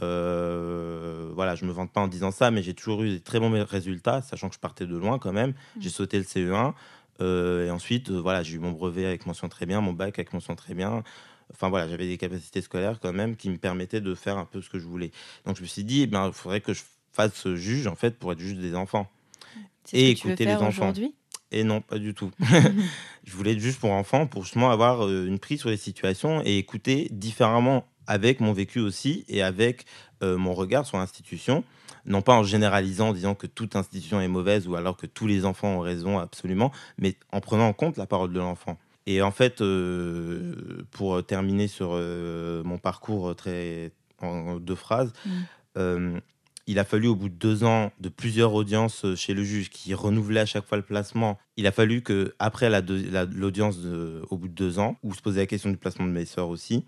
euh, 0.02 1.30
voilà, 1.34 1.54
je 1.54 1.64
me 1.64 1.72
vante 1.72 1.92
pas 1.92 2.00
en 2.00 2.08
disant 2.08 2.30
ça, 2.30 2.50
mais 2.50 2.62
j'ai 2.62 2.74
toujours 2.74 3.02
eu 3.02 3.10
des 3.10 3.20
très 3.20 3.40
bons 3.40 3.50
résultats, 3.64 4.22
sachant 4.22 4.48
que 4.48 4.54
je 4.54 4.60
partais 4.60 4.86
de 4.86 4.96
loin 4.96 5.18
quand 5.18 5.32
même. 5.32 5.54
J'ai 5.80 5.90
sauté 5.90 6.18
le 6.18 6.24
CE1, 6.24 6.68
euh, 6.68 6.72
et 7.20 7.70
ensuite, 7.70 8.10
euh, 8.10 8.20
voilà, 8.20 8.42
j'ai 8.42 8.56
eu 8.56 8.58
mon 8.58 8.72
brevet 8.72 9.06
avec 9.06 9.26
mention 9.26 9.48
très 9.48 9.66
bien, 9.66 9.80
mon 9.80 9.92
bac 9.92 10.18
avec 10.18 10.32
mention 10.32 10.54
très 10.54 10.74
bien. 10.74 11.02
Enfin 11.52 11.68
voilà, 11.68 11.88
j'avais 11.88 12.06
des 12.06 12.18
capacités 12.18 12.60
scolaires 12.60 12.98
quand 13.00 13.12
même 13.12 13.36
qui 13.36 13.48
me 13.50 13.56
permettaient 13.56 14.00
de 14.00 14.14
faire 14.14 14.36
un 14.36 14.44
peu 14.44 14.60
ce 14.60 14.68
que 14.68 14.78
je 14.78 14.86
voulais. 14.86 15.12
Donc 15.44 15.56
je 15.56 15.62
me 15.62 15.66
suis 15.66 15.84
dit, 15.84 16.02
eh 16.02 16.06
ben, 16.06 16.26
il 16.26 16.32
faudrait 16.32 16.60
que 16.60 16.74
je 16.74 16.82
fasse 17.12 17.48
juge 17.54 17.86
en 17.86 17.94
fait 17.94 18.18
pour 18.18 18.32
être 18.32 18.40
juge 18.40 18.56
des 18.56 18.74
enfants. 18.74 19.10
Et 19.92 20.14
ce 20.14 20.14
que 20.14 20.20
tu 20.20 20.26
veux 20.26 20.32
écouter 20.32 20.44
les 20.44 20.56
enfants. 20.56 20.92
Et 21.52 21.62
non, 21.62 21.80
pas 21.80 21.98
du 21.98 22.12
tout. 22.12 22.30
je 23.24 23.32
voulais 23.32 23.52
être 23.52 23.60
juge 23.60 23.76
pour 23.76 23.92
enfants 23.92 24.26
pour 24.26 24.42
justement 24.42 24.70
avoir 24.70 25.06
euh, 25.06 25.26
une 25.26 25.38
prise 25.38 25.60
sur 25.60 25.70
les 25.70 25.76
situations 25.76 26.42
et 26.44 26.58
écouter 26.58 27.08
différemment 27.12 27.86
avec 28.08 28.40
mon 28.40 28.52
vécu 28.52 28.80
aussi 28.80 29.24
et 29.28 29.42
avec 29.42 29.84
euh, 30.22 30.36
mon 30.36 30.54
regard 30.54 30.86
sur 30.86 30.98
l'institution. 30.98 31.64
Non 32.06 32.22
pas 32.22 32.34
en 32.34 32.42
généralisant, 32.44 33.08
en 33.08 33.12
disant 33.12 33.34
que 33.34 33.46
toute 33.46 33.76
institution 33.76 34.20
est 34.20 34.28
mauvaise 34.28 34.68
ou 34.68 34.76
alors 34.76 34.96
que 34.96 35.06
tous 35.06 35.26
les 35.26 35.44
enfants 35.44 35.68
ont 35.76 35.80
raison 35.80 36.18
absolument, 36.18 36.70
mais 36.98 37.16
en 37.32 37.40
prenant 37.40 37.66
en 37.66 37.72
compte 37.72 37.96
la 37.96 38.06
parole 38.06 38.32
de 38.32 38.38
l'enfant. 38.38 38.78
Et 39.06 39.22
en 39.22 39.30
fait, 39.30 39.60
euh, 39.60 40.84
pour 40.90 41.24
terminer 41.24 41.68
sur 41.68 41.90
euh, 41.92 42.62
mon 42.64 42.78
parcours 42.78 43.34
très 43.36 43.92
en 44.20 44.56
deux 44.56 44.74
phrases, 44.74 45.12
Mm. 45.24 45.30
euh, 45.78 46.20
il 46.68 46.80
a 46.80 46.84
fallu, 46.84 47.06
au 47.06 47.14
bout 47.14 47.28
de 47.28 47.34
deux 47.34 47.62
ans, 47.62 47.92
de 48.00 48.08
plusieurs 48.08 48.52
audiences 48.54 49.06
chez 49.14 49.34
le 49.34 49.44
juge 49.44 49.70
qui 49.70 49.94
renouvelait 49.94 50.40
à 50.40 50.46
chaque 50.46 50.66
fois 50.66 50.76
le 50.76 50.82
placement, 50.82 51.38
il 51.56 51.66
a 51.68 51.70
fallu 51.72 52.02
que 52.02 52.34
après 52.40 52.68
la 52.70 52.80
la- 52.80 53.24
l'audience 53.24 53.78
de- 53.78 54.22
au 54.30 54.36
bout 54.36 54.48
de 54.48 54.54
deux 54.54 54.78
ans, 54.80 54.96
où 55.04 55.14
se 55.14 55.22
posait 55.22 55.40
la 55.40 55.46
question 55.46 55.70
du 55.70 55.76
placement 55.76 56.06
de 56.06 56.10
mes 56.10 56.24
sœurs 56.24 56.48
aussi, 56.48 56.84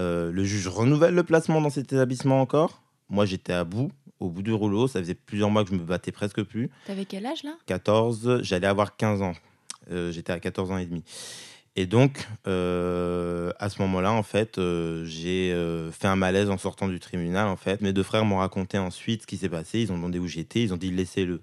euh, 0.00 0.32
le 0.32 0.42
juge 0.44 0.66
renouvelle 0.66 1.14
le 1.14 1.22
placement 1.22 1.60
dans 1.60 1.70
cet 1.70 1.92
établissement 1.92 2.40
encore. 2.40 2.82
Moi, 3.08 3.24
j'étais 3.26 3.52
à 3.52 3.62
bout, 3.62 3.92
au 4.24 4.30
bout 4.30 4.42
du 4.42 4.52
rouleau. 4.52 4.88
Ça 4.88 4.98
faisait 5.00 5.14
plusieurs 5.14 5.50
mois 5.50 5.64
que 5.64 5.70
je 5.70 5.74
me 5.74 5.84
battais 5.84 6.12
presque 6.12 6.42
plus. 6.42 6.70
T'avais 6.86 7.04
quel 7.04 7.26
âge 7.26 7.42
là? 7.42 7.56
14, 7.66 8.40
j'allais 8.42 8.66
avoir 8.66 8.96
15 8.96 9.22
ans. 9.22 9.34
Euh, 9.90 10.10
J'étais 10.12 10.32
à 10.32 10.40
14 10.40 10.70
ans 10.70 10.78
et 10.78 10.86
demi. 10.86 11.04
Et 11.76 11.86
donc, 11.86 12.28
euh, 12.46 13.50
à 13.58 13.68
ce 13.68 13.82
moment-là, 13.82 14.12
en 14.12 14.22
fait, 14.22 14.58
euh, 14.58 15.04
j'ai 15.06 15.52
euh, 15.52 15.90
fait 15.90 16.06
un 16.06 16.14
malaise 16.14 16.48
en 16.48 16.56
sortant 16.56 16.86
du 16.86 17.00
tribunal. 17.00 17.48
En 17.48 17.56
fait, 17.56 17.80
mes 17.80 17.92
deux 17.92 18.04
frères 18.04 18.24
m'ont 18.24 18.38
raconté 18.38 18.78
ensuite 18.78 19.22
ce 19.22 19.26
qui 19.26 19.36
s'est 19.36 19.48
passé. 19.48 19.80
Ils 19.80 19.90
ont 19.90 19.96
demandé 19.96 20.20
où 20.20 20.28
j'étais. 20.28 20.62
Ils 20.62 20.72
ont 20.72 20.76
dit 20.76 20.92
laissez-le. 20.92 21.42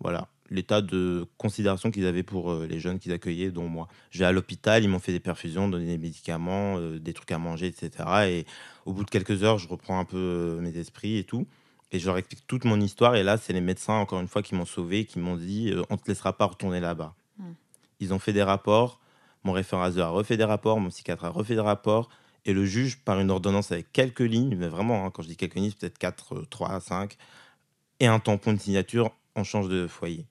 Voilà, 0.00 0.28
l'état 0.48 0.80
de 0.80 1.26
considération 1.36 1.90
qu'ils 1.92 2.06
avaient 2.06 2.24
pour 2.24 2.54
les 2.54 2.80
jeunes 2.80 2.98
qu'ils 2.98 3.12
accueillaient, 3.12 3.50
dont 3.50 3.68
moi. 3.68 3.86
Je 4.10 4.20
vais 4.20 4.24
à 4.24 4.32
l'hôpital, 4.32 4.82
ils 4.82 4.88
m'ont 4.88 4.98
fait 4.98 5.12
des 5.12 5.20
perfusions, 5.20 5.68
donné 5.68 5.84
des 5.86 5.98
médicaments, 5.98 6.80
des 6.80 7.12
trucs 7.12 7.30
à 7.32 7.38
manger, 7.38 7.66
etc. 7.66 7.90
Et 8.26 8.46
au 8.86 8.94
bout 8.94 9.04
de 9.04 9.10
quelques 9.10 9.44
heures, 9.44 9.58
je 9.58 9.68
reprends 9.68 10.00
un 10.00 10.06
peu 10.06 10.58
mes 10.62 10.76
esprits 10.78 11.18
et 11.18 11.24
tout. 11.24 11.46
Et 11.92 11.98
je 11.98 12.06
leur 12.06 12.16
explique 12.18 12.46
toute 12.46 12.64
mon 12.64 12.80
histoire. 12.80 13.16
Et 13.16 13.22
là, 13.22 13.36
c'est 13.36 13.52
les 13.52 13.60
médecins, 13.60 13.94
encore 13.94 14.20
une 14.20 14.28
fois, 14.28 14.42
qui 14.42 14.54
m'ont 14.54 14.64
sauvé, 14.64 15.04
qui 15.04 15.18
m'ont 15.18 15.36
dit 15.36 15.70
euh, 15.72 15.82
on 15.90 15.94
ne 15.94 15.98
te 15.98 16.08
laissera 16.08 16.36
pas 16.36 16.46
retourner 16.46 16.80
là-bas. 16.80 17.14
Mm. 17.38 17.52
Ils 18.00 18.14
ont 18.14 18.18
fait 18.18 18.32
des 18.32 18.42
rapports. 18.42 19.00
Mon 19.42 19.52
référent 19.52 19.82
ASE 19.82 19.98
a 19.98 20.08
refait 20.08 20.36
des 20.36 20.44
rapports. 20.44 20.78
Mon 20.80 20.88
psychiatre 20.90 21.24
a 21.24 21.30
refait 21.30 21.54
des 21.54 21.60
rapports. 21.60 22.08
Et 22.44 22.52
le 22.52 22.64
juge, 22.64 22.98
par 22.98 23.20
une 23.20 23.30
ordonnance 23.30 23.72
avec 23.72 23.92
quelques 23.92 24.20
lignes, 24.20 24.54
mais 24.56 24.68
vraiment, 24.68 25.04
hein, 25.04 25.10
quand 25.10 25.22
je 25.22 25.28
dis 25.28 25.36
quelques 25.36 25.56
lignes, 25.56 25.72
peut-être 25.72 25.98
4, 25.98 26.44
3, 26.48 26.80
5, 26.80 27.16
et 27.98 28.06
un 28.06 28.18
tampon 28.18 28.54
de 28.54 28.58
signature, 28.58 29.10
on 29.36 29.44
change 29.44 29.68
de 29.68 29.86
foyer. 29.86 30.26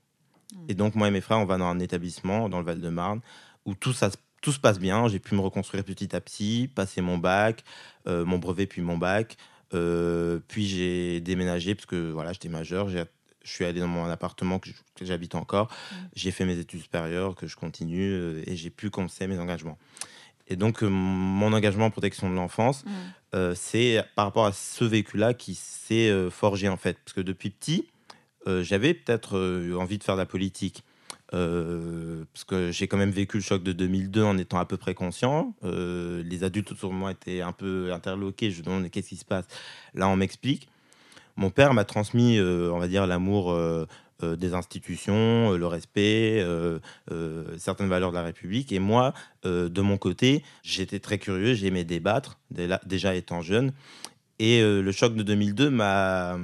Et 0.67 0.73
donc, 0.73 0.95
moi 0.95 1.07
et 1.07 1.11
mes 1.11 1.21
frères, 1.21 1.37
on 1.37 1.45
va 1.45 1.57
dans 1.57 1.65
un 1.67 1.79
établissement 1.79 2.49
dans 2.49 2.57
le 2.59 2.65
Val-de-Marne 2.65 3.21
où 3.65 3.75
tout, 3.75 3.93
ça, 3.93 4.09
se- 4.09 4.17
tout 4.41 4.51
se 4.51 4.59
passe 4.59 4.79
bien. 4.79 5.07
J'ai 5.07 5.19
pu 5.19 5.35
me 5.35 5.41
reconstruire 5.41 5.83
petit 5.83 6.15
à 6.15 6.21
petit, 6.21 6.67
passer 6.73 7.01
mon 7.01 7.19
bac, 7.19 7.63
euh, 8.07 8.25
mon 8.25 8.39
brevet, 8.39 8.65
puis 8.65 8.81
mon 8.81 8.97
bac. 8.97 9.37
Euh, 9.73 10.39
puis 10.47 10.67
j'ai 10.67 11.19
déménagé 11.21 11.75
parce 11.75 11.85
que 11.85 12.11
voilà, 12.11 12.33
j'étais 12.33 12.49
majeur. 12.49 12.89
Je 12.89 13.05
suis 13.43 13.65
allé 13.65 13.79
dans 13.79 13.87
mon 13.87 14.05
appartement 14.09 14.59
que 14.59 14.69
j'habite 15.01 15.35
encore. 15.35 15.69
J'ai 16.15 16.31
fait 16.31 16.45
mes 16.45 16.57
études 16.57 16.81
supérieures, 16.81 17.35
que 17.35 17.47
je 17.47 17.55
continue, 17.55 18.11
euh, 18.11 18.43
et 18.45 18.55
j'ai 18.55 18.69
pu 18.69 18.89
commencer 18.89 19.27
mes 19.27 19.39
engagements. 19.39 19.77
Et 20.47 20.55
donc, 20.55 20.83
euh, 20.83 20.89
mon 20.89 21.53
engagement 21.53 21.85
en 21.85 21.91
protection 21.91 22.29
de 22.29 22.35
l'enfance, 22.35 22.83
Mm. 22.85 22.89
euh, 23.35 23.53
c'est 23.55 24.03
par 24.15 24.25
rapport 24.25 24.45
à 24.45 24.51
ce 24.53 24.83
vécu-là 24.83 25.33
qui 25.33 25.55
s'est 25.55 26.11
forgé 26.29 26.67
en 26.67 26.77
fait. 26.77 26.97
Parce 27.05 27.13
que 27.13 27.21
depuis 27.21 27.49
petit, 27.49 27.87
j'avais 28.47 28.95
peut-être 28.95 29.37
envie 29.77 29.99
de 29.99 30.03
faire 30.03 30.15
de 30.15 30.21
la 30.21 30.25
politique. 30.25 30.83
Euh, 31.33 32.23
parce 32.33 32.43
que 32.43 32.71
j'ai 32.71 32.87
quand 32.87 32.97
même 32.97 33.11
vécu 33.11 33.37
le 33.37 33.43
choc 33.43 33.61
de 33.61 33.71
2002 33.71 34.23
en 34.23 34.37
étant 34.37 34.57
à 34.57 34.65
peu 34.65 34.77
près 34.77 34.93
conscient. 34.93 35.53
Euh, 35.63 36.23
les 36.23 36.43
adultes 36.43 36.71
autour 36.71 36.91
de 36.91 36.95
moi 36.95 37.11
étaient 37.11 37.41
un 37.41 37.51
peu 37.51 37.91
interloqués. 37.93 38.51
Je 38.51 38.59
me 38.59 38.65
demande 38.65 38.89
qu'est-ce 38.89 39.09
qui 39.09 39.17
se 39.17 39.25
passe? 39.25 39.45
Là, 39.93 40.07
on 40.07 40.15
m'explique. 40.15 40.67
Mon 41.35 41.51
père 41.51 41.73
m'a 41.73 41.85
transmis, 41.85 42.37
euh, 42.37 42.71
on 42.73 42.79
va 42.79 42.87
dire, 42.87 43.07
l'amour 43.07 43.57
des 44.21 44.53
institutions, 44.53 45.53
le 45.53 45.65
respect, 45.65 46.45
certaines 47.57 47.87
valeurs 47.87 48.09
de 48.09 48.17
la 48.17 48.23
République. 48.23 48.73
Et 48.73 48.79
moi, 48.79 49.13
de 49.45 49.81
mon 49.81 49.97
côté, 49.97 50.43
j'étais 50.61 50.99
très 50.99 51.19
curieux, 51.19 51.53
j'aimais 51.53 51.85
débattre, 51.85 52.37
déjà 52.85 53.15
étant 53.15 53.41
jeune. 53.41 53.71
Et 54.41 54.61
euh, 54.61 54.81
le 54.81 54.91
choc 54.93 55.15
de 55.15 55.23
2002 55.23 55.69
m'a 55.69 56.37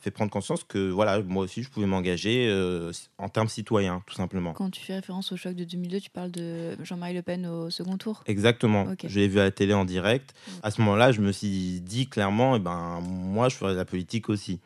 fait 0.00 0.10
prendre 0.10 0.30
conscience 0.30 0.64
que 0.64 0.90
voilà, 0.90 1.22
moi 1.22 1.44
aussi, 1.44 1.62
je 1.62 1.70
pouvais 1.70 1.86
m'engager 1.86 2.48
euh, 2.50 2.90
en 3.18 3.28
termes 3.28 3.48
citoyens, 3.48 4.02
tout 4.06 4.14
simplement. 4.14 4.52
Quand 4.54 4.70
tu 4.70 4.80
fais 4.80 4.96
référence 4.96 5.30
au 5.30 5.36
choc 5.36 5.54
de 5.54 5.62
2002, 5.62 6.00
tu 6.00 6.10
parles 6.10 6.32
de 6.32 6.76
Jean-Marie 6.82 7.14
Le 7.14 7.22
Pen 7.22 7.46
au 7.46 7.70
second 7.70 7.96
tour. 7.96 8.24
Exactement. 8.26 8.82
Ok. 8.90 9.06
Je 9.06 9.20
l'ai 9.20 9.28
vu 9.28 9.38
à 9.38 9.44
la 9.44 9.50
télé 9.52 9.72
en 9.72 9.84
direct. 9.84 10.34
À 10.64 10.72
ce 10.72 10.80
moment-là, 10.80 11.12
je 11.12 11.20
me 11.20 11.30
suis 11.30 11.80
dit 11.80 12.08
clairement, 12.08 12.56
eh 12.56 12.58
ben, 12.58 13.00
moi, 13.02 13.48
je 13.48 13.54
ferais 13.54 13.72
de 13.72 13.78
la 13.78 13.84
politique 13.84 14.28
aussi. 14.28 14.58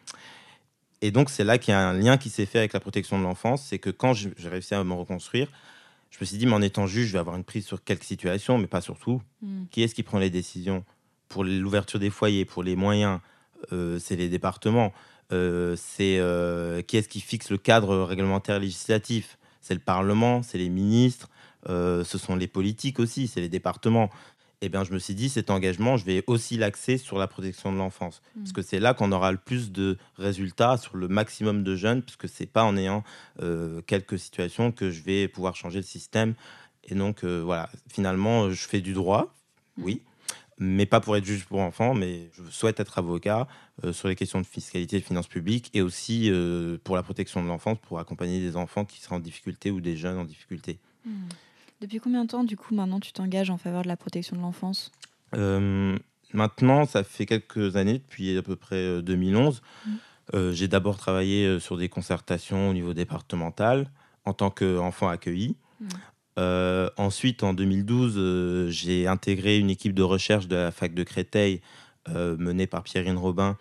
Et 1.03 1.11
donc, 1.11 1.29
c'est 1.29 1.45
là 1.45 1.59
qu'il 1.59 1.73
y 1.73 1.75
a 1.75 1.89
un 1.89 1.93
lien 1.93 2.17
qui 2.17 2.31
s'est 2.31 2.47
fait 2.47 2.59
avec 2.59 2.73
la 2.73 2.81
protection 2.81 3.19
de 3.19 3.25
l'enfance. 3.25 3.63
C'est 3.63 3.79
que 3.79 3.91
quand 3.91 4.15
j'ai 4.15 4.33
réussi 4.49 4.75
à 4.75 4.83
me 4.83 4.95
reconstruire, 4.95 5.49
je 6.11 6.17
me 6.21 6.25
suis 6.25 6.39
dit, 6.39 6.47
mais 6.47 6.55
en 6.55 6.63
étant 6.63 6.87
juge, 6.87 7.09
je 7.09 7.13
vais 7.13 7.19
avoir 7.19 7.37
une 7.37 7.45
prise 7.45 7.67
sur 7.67 7.85
quelques 7.85 8.05
situations, 8.05 8.57
mais 8.57 8.67
pas 8.67 8.81
sur 8.81 8.99
tout. 8.99 9.21
Mm. 9.43 9.65
Qui 9.71 9.83
est-ce 9.83 9.95
qui 9.95 10.03
prend 10.03 10.19
les 10.19 10.31
décisions? 10.31 10.85
Pour 11.29 11.45
l'ouverture 11.45 11.99
des 11.99 12.11
foyers, 12.11 12.45
pour 12.45 12.63
les 12.63 12.77
moyens, 12.77 13.21
euh, 13.73 13.99
c'est 13.99 14.17
les 14.17 14.29
départements. 14.29 14.93
Euh, 15.33 15.77
c'est 15.77 16.19
euh, 16.19 16.81
qui 16.83 16.97
est-ce 16.97 17.09
qui 17.09 17.21
fixe 17.21 17.51
le 17.51 17.59
cadre 17.59 17.99
réglementaire 17.99 18.59
législatif? 18.59 19.39
C'est 19.61 19.75
le 19.75 19.81
Parlement, 19.81 20.43
c'est 20.43 20.59
les 20.59 20.71
ministres, 20.71 21.29
ce 21.67 22.19
sont 22.19 22.37
les 22.37 22.47
politiques 22.47 22.99
aussi, 23.01 23.29
c'est 23.29 23.41
les 23.41 23.51
départements. 23.51 24.09
Et 24.63 24.71
bien, 24.71 24.83
je 24.83 24.93
me 24.93 24.99
suis 24.99 25.15
dit, 25.15 25.29
cet 25.29 25.51
engagement, 25.51 25.99
je 25.99 26.07
vais 26.07 26.25
aussi 26.27 26.57
l'axer 26.57 26.97
sur 26.97 27.19
la 27.19 27.29
protection 27.29 27.71
de 27.71 27.77
l'enfance. 27.77 28.23
Mm. 28.35 28.41
Parce 28.41 28.53
que 28.53 28.63
c'est 28.63 28.81
là 28.81 28.95
qu'on 28.95 29.13
aura 29.13 29.31
le 29.31 29.37
plus 29.37 29.71
de 29.71 29.99
résultats 30.17 30.79
sur 30.79 30.97
le 30.97 31.07
maximum 31.07 31.63
de 31.63 31.77
jeunes, 31.77 32.03
puisque 32.03 32.29
c'est 32.29 32.47
pas 32.47 32.65
en 32.65 32.77
ayant 32.79 33.05
quelques 33.87 34.19
situations 34.19 34.73
que 34.73 34.91
je 34.91 35.03
vais 35.03 35.29
pouvoir 35.29 35.55
changer 35.55 35.81
le 35.81 35.85
système. 35.85 36.35
Et 36.85 36.95
donc, 36.95 37.25
voilà, 37.25 37.69
finalement, 37.89 38.51
je 38.51 38.67
fais 38.67 38.81
du 38.81 38.95
droit, 38.95 39.35
oui, 39.77 40.01
mais 40.59 40.87
pas 40.87 41.01
pour 41.01 41.17
être 41.17 41.25
juge 41.25 41.45
pour 41.45 41.61
enfants, 41.61 41.95
mais 41.95 42.31
je 42.33 42.43
souhaite 42.51 42.81
être 42.81 42.99
avocat 42.99 43.47
euh, 43.85 43.93
sur 43.93 44.09
les 44.09 44.17
questions 44.17 44.41
de 44.41 44.47
fiscalité 44.47 44.97
et 44.97 45.01
de 45.01 45.05
finances 45.05 45.29
publiques, 45.29 45.71
et 45.75 45.83
aussi 45.83 46.31
euh, 46.31 46.79
pour 46.83 46.97
la 46.97 47.03
protection 47.03 47.43
de 47.43 47.49
l'enfance, 47.49 47.79
pour 47.83 47.99
accompagner 47.99 48.41
des 48.41 48.57
enfants 48.57 48.85
qui 48.85 49.01
seraient 49.01 49.17
en 49.17 49.21
difficulté 49.21 49.71
ou 49.71 49.81
des 49.81 49.97
jeunes 49.97 50.19
en 50.19 50.25
difficulté. 50.25 50.79
Mm. 51.05 51.29
Depuis 51.81 52.01
combien 52.01 52.25
de 52.25 52.31
temps, 52.31 52.43
du 52.43 52.57
coup, 52.57 52.75
maintenant, 52.75 52.99
tu 52.99 53.13
t'engages 53.13 53.51
en 53.51 53.59
faveur 53.59 53.83
de 53.83 53.89
la 53.89 53.97
protection 53.97 54.37
de 54.37 54.43
l'enfance? 54.43 54.91
Euh, 55.37 55.97
maintenant, 56.33 56.87
ça 56.87 57.05
fait 57.05 57.27
quelques 57.27 57.77
années, 57.77 57.99
depuis 57.99 58.37
à 58.37 58.43
peu 58.43 58.57
près 58.57 58.77
euh, 58.77 59.03
2011. 59.03 59.63
Mhm. 59.87 59.99
Euh, 60.35 60.53
j'ai 60.53 60.69
d'abord 60.69 60.99
travaillé 60.99 61.59
sur 61.59 61.79
des 61.79 61.89
concertations 61.89 62.69
au 62.69 62.73
niveau 62.75 62.93
départemental 62.95 63.91
en 64.25 64.35
tant 64.35 64.51
qu'enfant 64.51 65.09
accueilli. 65.09 65.57
Mhm. 65.81 65.89
Euh, 66.39 66.89
ensuite, 66.97 67.43
en 67.43 67.53
2012, 67.53 68.15
euh, 68.17 68.71
j'ai 68.71 69.07
intégré 69.07 69.59
une 69.59 69.71
équipe 69.71 69.93
de 69.93 70.03
recherche 70.03 70.47
de 70.47 70.57
la 70.57 70.71
fac 70.71 70.95
de 70.95 71.03
Créteil 71.03 71.61
euh, 72.09 72.37
menée 72.39 72.67
par 72.67 72.83
Pierrine 72.85 73.17
Robin 73.19 73.57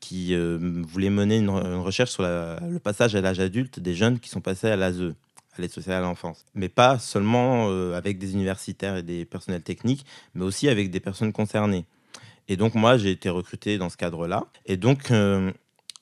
qui 0.00 0.34
voulait 0.34 1.10
mener 1.10 1.36
une, 1.36 1.46
re- 1.46 1.64
une 1.64 1.80
recherche 1.80 2.10
sur 2.10 2.24
le 2.24 2.78
passage 2.82 3.14
à 3.14 3.20
l'âge 3.20 3.38
adulte 3.38 3.78
des 3.78 3.94
jeunes 3.94 4.18
qui 4.18 4.28
sont 4.28 4.40
passés 4.40 4.66
à 4.66 4.74
l'ASE, 4.74 5.14
à 5.56 5.62
l'aide 5.62 5.70
sociale 5.70 5.98
à 5.98 6.00
l'enfance. 6.00 6.44
Mais 6.56 6.68
pas 6.68 6.98
seulement 6.98 7.68
avec 7.94 8.18
des 8.18 8.32
universitaires 8.32 8.96
et 8.96 9.04
des 9.04 9.24
personnels 9.24 9.62
techniques, 9.62 10.04
mais 10.34 10.44
aussi 10.44 10.68
avec 10.68 10.90
des 10.90 10.98
personnes 10.98 11.32
concernées. 11.32 11.84
Et 12.48 12.56
donc, 12.56 12.74
moi, 12.74 12.98
j'ai 12.98 13.12
été 13.12 13.28
recruté 13.28 13.78
dans 13.78 13.90
ce 13.90 13.96
cadre-là. 13.96 14.46
Et 14.66 14.76
donc, 14.76 15.12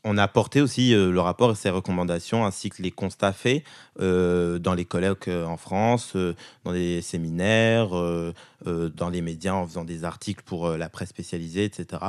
on 0.04 0.16
a 0.16 0.22
apporté 0.22 0.60
aussi 0.60 0.94
euh, 0.94 1.10
le 1.10 1.20
rapport 1.20 1.50
et 1.50 1.54
ses 1.54 1.70
recommandations, 1.70 2.46
ainsi 2.46 2.70
que 2.70 2.82
les 2.82 2.90
constats 2.90 3.32
faits 3.32 3.64
euh, 4.00 4.58
dans 4.58 4.74
les 4.74 4.84
colloques 4.84 5.28
euh, 5.28 5.44
en 5.44 5.56
France, 5.56 6.16
dans 6.64 6.72
les 6.72 7.02
séminaires, 7.02 7.90
dans 7.90 9.10
les 9.10 9.22
médias, 9.22 9.54
en 9.54 9.66
faisant 9.66 9.84
des 9.84 10.04
articles 10.04 10.42
pour 10.44 10.68
la 10.70 10.88
presse 10.88 11.10
spécialisée, 11.10 11.64
etc. 11.64 12.02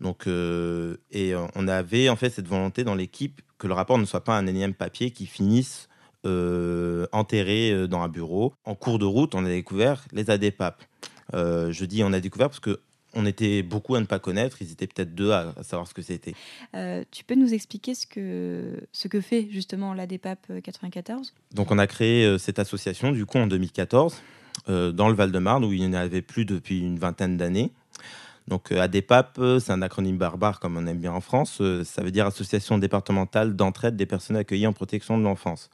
Donc, 0.00 0.26
et 0.26 1.34
on 1.54 1.68
avait 1.68 2.08
en 2.08 2.16
fait 2.16 2.30
cette 2.30 2.48
volonté 2.48 2.84
dans 2.84 2.94
l'équipe 2.94 3.40
que 3.58 3.66
le 3.66 3.74
rapport 3.74 3.98
ne 3.98 4.04
soit 4.04 4.24
pas 4.24 4.36
un 4.36 4.46
énième 4.46 4.74
papier 4.74 5.10
qui 5.10 5.26
finisse 5.26 5.88
enterré 6.24 7.86
dans 7.88 8.02
un 8.02 8.08
bureau. 8.08 8.54
En 8.64 8.74
cours 8.74 8.98
de 8.98 9.04
route, 9.04 9.34
on 9.34 9.44
a 9.44 9.48
découvert 9.48 10.04
les 10.12 10.30
ADPAP. 10.30 10.82
Euh, 11.32 11.72
je 11.72 11.84
dis 11.84 12.02
on 12.04 12.12
a 12.12 12.20
découvert 12.20 12.48
parce 12.48 12.60
que 12.60 12.80
on 13.14 13.26
était 13.26 13.62
beaucoup 13.62 13.94
à 13.94 14.00
ne 14.00 14.06
pas 14.06 14.18
connaître. 14.18 14.58
Ils 14.60 14.72
étaient 14.72 14.86
peut-être 14.86 15.14
deux 15.14 15.32
à, 15.32 15.54
savoir 15.62 15.88
ce 15.88 15.94
que 15.94 16.02
c'était. 16.02 16.34
Euh, 16.74 17.04
Tu 17.10 17.24
peux 17.24 17.34
nous 17.34 17.54
expliquer 17.54 17.94
ce 17.94 18.06
que, 18.06 18.86
ce 18.92 19.08
que 19.08 19.20
fait 19.20 19.48
justement 19.50 19.94
l'ADPAP 19.94 20.60
94 20.62 21.32
Donc 21.52 21.70
on 21.70 21.78
a 21.78 21.86
créé 21.86 22.24
euh, 22.24 22.38
cette 22.38 22.58
association 22.58 23.12
du 23.12 23.26
coup 23.26 23.38
en 23.38 23.46
2014 23.46 24.16
euh, 24.68 24.92
dans 24.92 25.08
le 25.08 25.14
Val-de-Marne 25.14 25.64
où 25.64 25.72
il 25.72 25.80
n'y 25.80 25.86
en 25.86 25.98
avait 25.98 26.22
plus 26.22 26.44
depuis 26.44 26.80
une 26.80 26.98
vingtaine 26.98 27.36
d'années. 27.36 27.72
Donc 28.48 28.72
euh, 28.72 28.80
ADEPAP, 28.80 29.38
euh, 29.38 29.58
c'est 29.58 29.72
un 29.72 29.82
acronyme 29.82 30.18
barbare 30.18 30.60
comme 30.60 30.76
on 30.76 30.86
aime 30.86 30.98
bien 30.98 31.12
en 31.12 31.20
France. 31.20 31.58
Euh, 31.60 31.84
ça 31.84 32.02
veut 32.02 32.10
dire 32.10 32.26
Association 32.26 32.78
départementale 32.78 33.56
d'entraide 33.56 33.96
des 33.96 34.06
personnes 34.06 34.36
accueillies 34.36 34.66
en 34.66 34.72
protection 34.72 35.16
de 35.18 35.22
l'enfance. 35.22 35.70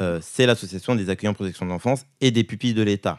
Euh, 0.00 0.18
c'est 0.22 0.46
l'association 0.46 0.94
des 0.94 1.10
accueillants 1.10 1.32
en 1.32 1.34
protection 1.34 1.66
de 1.66 1.70
l'enfance 1.70 2.06
et 2.20 2.30
des 2.30 2.42
pupilles 2.44 2.72
de 2.72 2.82
l'État, 2.82 3.18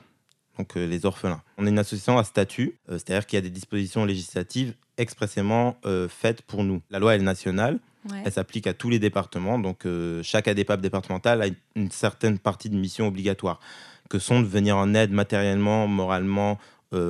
donc 0.58 0.76
euh, 0.78 0.86
les 0.86 1.06
orphelins. 1.06 1.42
On 1.58 1.66
est 1.66 1.70
une 1.70 1.80
association 1.80 2.18
à 2.18 2.24
statut, 2.24 2.78
euh, 2.90 2.94
c'est-à-dire 2.94 3.26
qu'il 3.26 3.38
y 3.38 3.40
a 3.40 3.42
des 3.42 3.50
dispositions 3.50 4.06
législatives 4.06 4.74
expressément 4.98 5.78
euh, 5.86 6.08
faites 6.08 6.42
pour 6.42 6.64
nous. 6.64 6.82
La 6.90 7.00
loi 7.00 7.16
elle 7.16 7.22
est 7.22 7.26
nationale, 7.26 7.80
Ouais. 8.10 8.24
elle 8.26 8.32
s'applique 8.32 8.66
à 8.66 8.74
tous 8.74 8.90
les 8.90 8.98
départements. 8.98 9.60
Donc, 9.60 9.86
chaque 10.24 10.48
ADPAP 10.48 10.82
départemental 10.82 11.40
a 11.44 11.46
une, 11.76 11.92
certaine 11.92 12.40
partie 12.40 12.68
de 12.68 12.76
mission 12.76 13.08
obligatoire, 13.08 13.60
que 14.10 14.18
sont 14.18 14.40
de 14.42 14.48
venir 14.48 14.76
en 14.76 14.96
aide 14.96 15.12
matériellement, 15.12 15.86
moralement, 15.86 16.58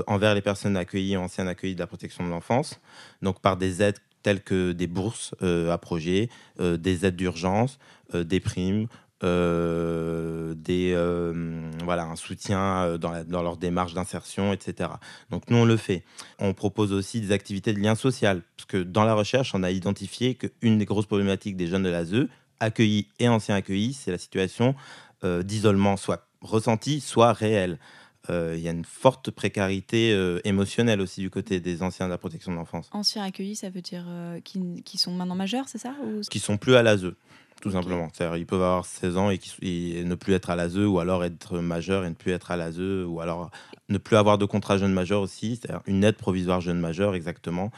envers 0.07 0.35
les 0.35 0.41
personnes 0.41 0.75
accueillies 0.75 1.13
et 1.13 1.17
anciennes 1.17 1.47
accueillies 1.47 1.75
de 1.75 1.79
la 1.79 1.87
protection 1.87 2.25
de 2.25 2.29
l'enfance. 2.29 2.81
Donc, 3.21 3.39
par 3.39 3.55
des 3.55 3.81
aides 3.81 3.99
telles 4.21 4.43
que 4.43 4.73
des 4.73 4.87
bourses 4.87 5.33
à 5.41 5.77
projet, 5.77 6.27
des 6.59 7.05
aides 7.05 7.15
d'urgence, 7.15 7.79
des 8.13 8.41
primes. 8.41 8.87
Euh, 9.23 10.53
des, 10.55 10.93
euh, 10.95 11.69
voilà, 11.83 12.03
un 12.05 12.15
soutien 12.15 12.59
euh, 12.83 12.97
dans, 12.97 13.11
la- 13.11 13.23
dans 13.23 13.41
leur 13.43 13.57
démarche 13.57 13.93
d'insertion, 13.93 14.53
etc. 14.53 14.89
Donc 15.29 15.49
nous, 15.49 15.57
on 15.57 15.65
le 15.65 15.77
fait. 15.77 16.03
On 16.39 16.53
propose 16.53 16.93
aussi 16.93 17.21
des 17.21 17.31
activités 17.31 17.73
de 17.73 17.79
lien 17.79 17.95
social, 17.95 18.41
parce 18.57 18.65
que 18.67 18.77
dans 18.77 19.03
la 19.03 19.13
recherche, 19.13 19.53
on 19.55 19.63
a 19.63 19.71
identifié 19.71 20.35
qu'une 20.35 20.77
des 20.77 20.85
grosses 20.85 21.05
problématiques 21.05 21.55
des 21.57 21.67
jeunes 21.67 21.83
de 21.83 21.89
l'ASE, 21.89 22.27
accueillis 22.59 23.07
et 23.19 23.27
anciens 23.27 23.55
accueillis, 23.55 23.93
c'est 23.93 24.11
la 24.11 24.17
situation 24.17 24.75
euh, 25.23 25.43
d'isolement, 25.43 25.97
soit 25.97 26.27
ressentie, 26.41 27.01
soit. 27.01 27.35
Euh, 27.41 28.53
Il 28.55 28.61
y 28.61 28.67
a 28.67 28.71
une 28.71 28.85
forte 28.85 29.31
précarité 29.31 30.15
émotionnelle 30.43 31.01
aussi 31.01 31.21
du 31.21 31.31
côté 31.31 31.59
des 31.59 31.81
anciens 31.81 32.05
de 32.05 32.11
la 32.11 32.19
protection 32.19 32.51
de 32.51 32.57
l'enfance, 32.57 32.87
Anciens 32.91 33.23
accueillis, 33.23 33.55
ça 33.55 33.69
veut 33.71 33.81
dire 33.81 34.05
qui, 34.43 34.83
qui 34.83 34.97
sont 34.99 35.11
maintenant 35.11 35.35
majeurs, 35.35 35.67
c'est 35.67 35.79
ça 35.79 35.95
ou... 36.05 36.21
qui 36.29 36.37
sont 36.39 36.57
plus 36.57 36.75
à 36.75 36.83
l'ASE, 36.83 37.13
tout 37.61 37.71
simplement. 37.71 38.09
C'est-à-dire 38.13 38.37
ils 38.37 38.45
peuvent 38.45 38.61
avoir 38.61 38.85
16 38.85 39.17
ans 39.17 39.29
et, 39.29 39.37
qui- 39.37 39.53
et 39.99 40.03
ne 40.03 40.15
plus 40.15 40.33
être 40.33 40.49
à 40.49 40.55
l'ASE, 40.55 40.77
ou 40.77 40.99
alors 40.99 41.23
être 41.23 41.59
majeur 41.59 42.03
et 42.05 42.09
ne 42.09 42.15
plus 42.15 42.31
être 42.31 42.51
à 42.51 42.57
l'ASE, 42.57 42.79
ou 42.79 43.21
alors 43.21 43.49
ne 43.89 43.97
plus 43.97 44.15
avoir 44.17 44.37
de 44.37 44.45
contrat 44.45 44.77
jeune 44.77 44.93
majeur 44.93 45.21
aussi, 45.21 45.55
c'est-à-dire 45.57 45.81
une 45.85 46.03
aide 46.03 46.17
provisoire 46.17 46.61
jeune 46.61 46.79
majeur 46.79 47.15
exactement, 47.15 47.71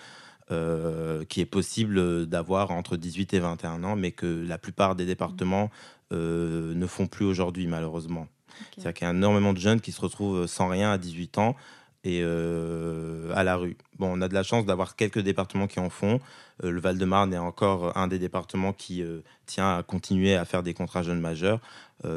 euh, 0.51 1.23
qui 1.25 1.41
est 1.41 1.45
possible 1.45 2.25
d'avoir 2.25 2.71
entre 2.71 2.97
18 2.97 3.33
et 3.33 3.39
21 3.39 3.83
ans, 3.83 3.95
mais 3.95 4.11
que 4.11 4.45
la 4.47 4.57
plupart 4.57 4.95
des 4.95 5.05
départements 5.05 5.69
euh, 6.11 6.73
ne 6.73 6.85
font 6.87 7.07
plus 7.07 7.25
aujourd'hui, 7.25 7.65
malheureusement. 7.67 8.27
C'est-à-dire 8.75 8.93
qu'il 8.93 9.05
y 9.05 9.09
a 9.09 9.13
énormément 9.13 9.53
de 9.53 9.57
jeunes 9.59 9.81
qui 9.81 9.91
se 9.91 10.01
retrouvent 10.01 10.45
sans 10.47 10.67
rien 10.67 10.91
à 10.91 10.97
18 10.97 11.37
ans 11.39 11.55
et 12.03 12.21
euh, 12.21 13.31
à 13.33 13.43
la 13.43 13.55
rue. 13.55 13.77
Bon, 13.97 14.17
on 14.17 14.21
a 14.21 14.27
de 14.27 14.33
la 14.33 14.43
chance 14.43 14.65
d'avoir 14.65 14.95
quelques 14.95 15.19
départements 15.19 15.67
qui 15.67 15.79
en 15.79 15.89
font. 15.89 16.19
Euh, 16.63 16.71
le 16.71 16.79
Val-de-Marne 16.79 17.33
est 17.33 17.37
encore 17.37 17.97
un 17.97 18.07
des 18.07 18.19
départements 18.19 18.73
qui 18.73 19.01
euh, 19.01 19.21
tient 19.45 19.77
à 19.77 19.83
continuer 19.83 20.35
à 20.35 20.45
faire 20.45 20.63
des 20.63 20.73
contrats 20.73 21.03
jeunes 21.03 21.21
majeurs, 21.21 21.59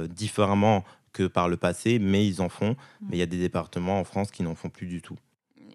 différemment 0.08 0.84
que 1.12 1.28
par 1.28 1.48
le 1.48 1.56
passé, 1.56 2.00
mais 2.00 2.26
ils 2.26 2.42
en 2.42 2.48
font. 2.48 2.74
Mais 3.02 3.16
il 3.16 3.18
y 3.18 3.22
a 3.22 3.26
des 3.26 3.38
départements 3.38 4.00
en 4.00 4.04
France 4.04 4.32
qui 4.32 4.42
n'en 4.42 4.56
font 4.56 4.68
plus 4.68 4.88
du 4.88 5.00
tout. 5.00 5.16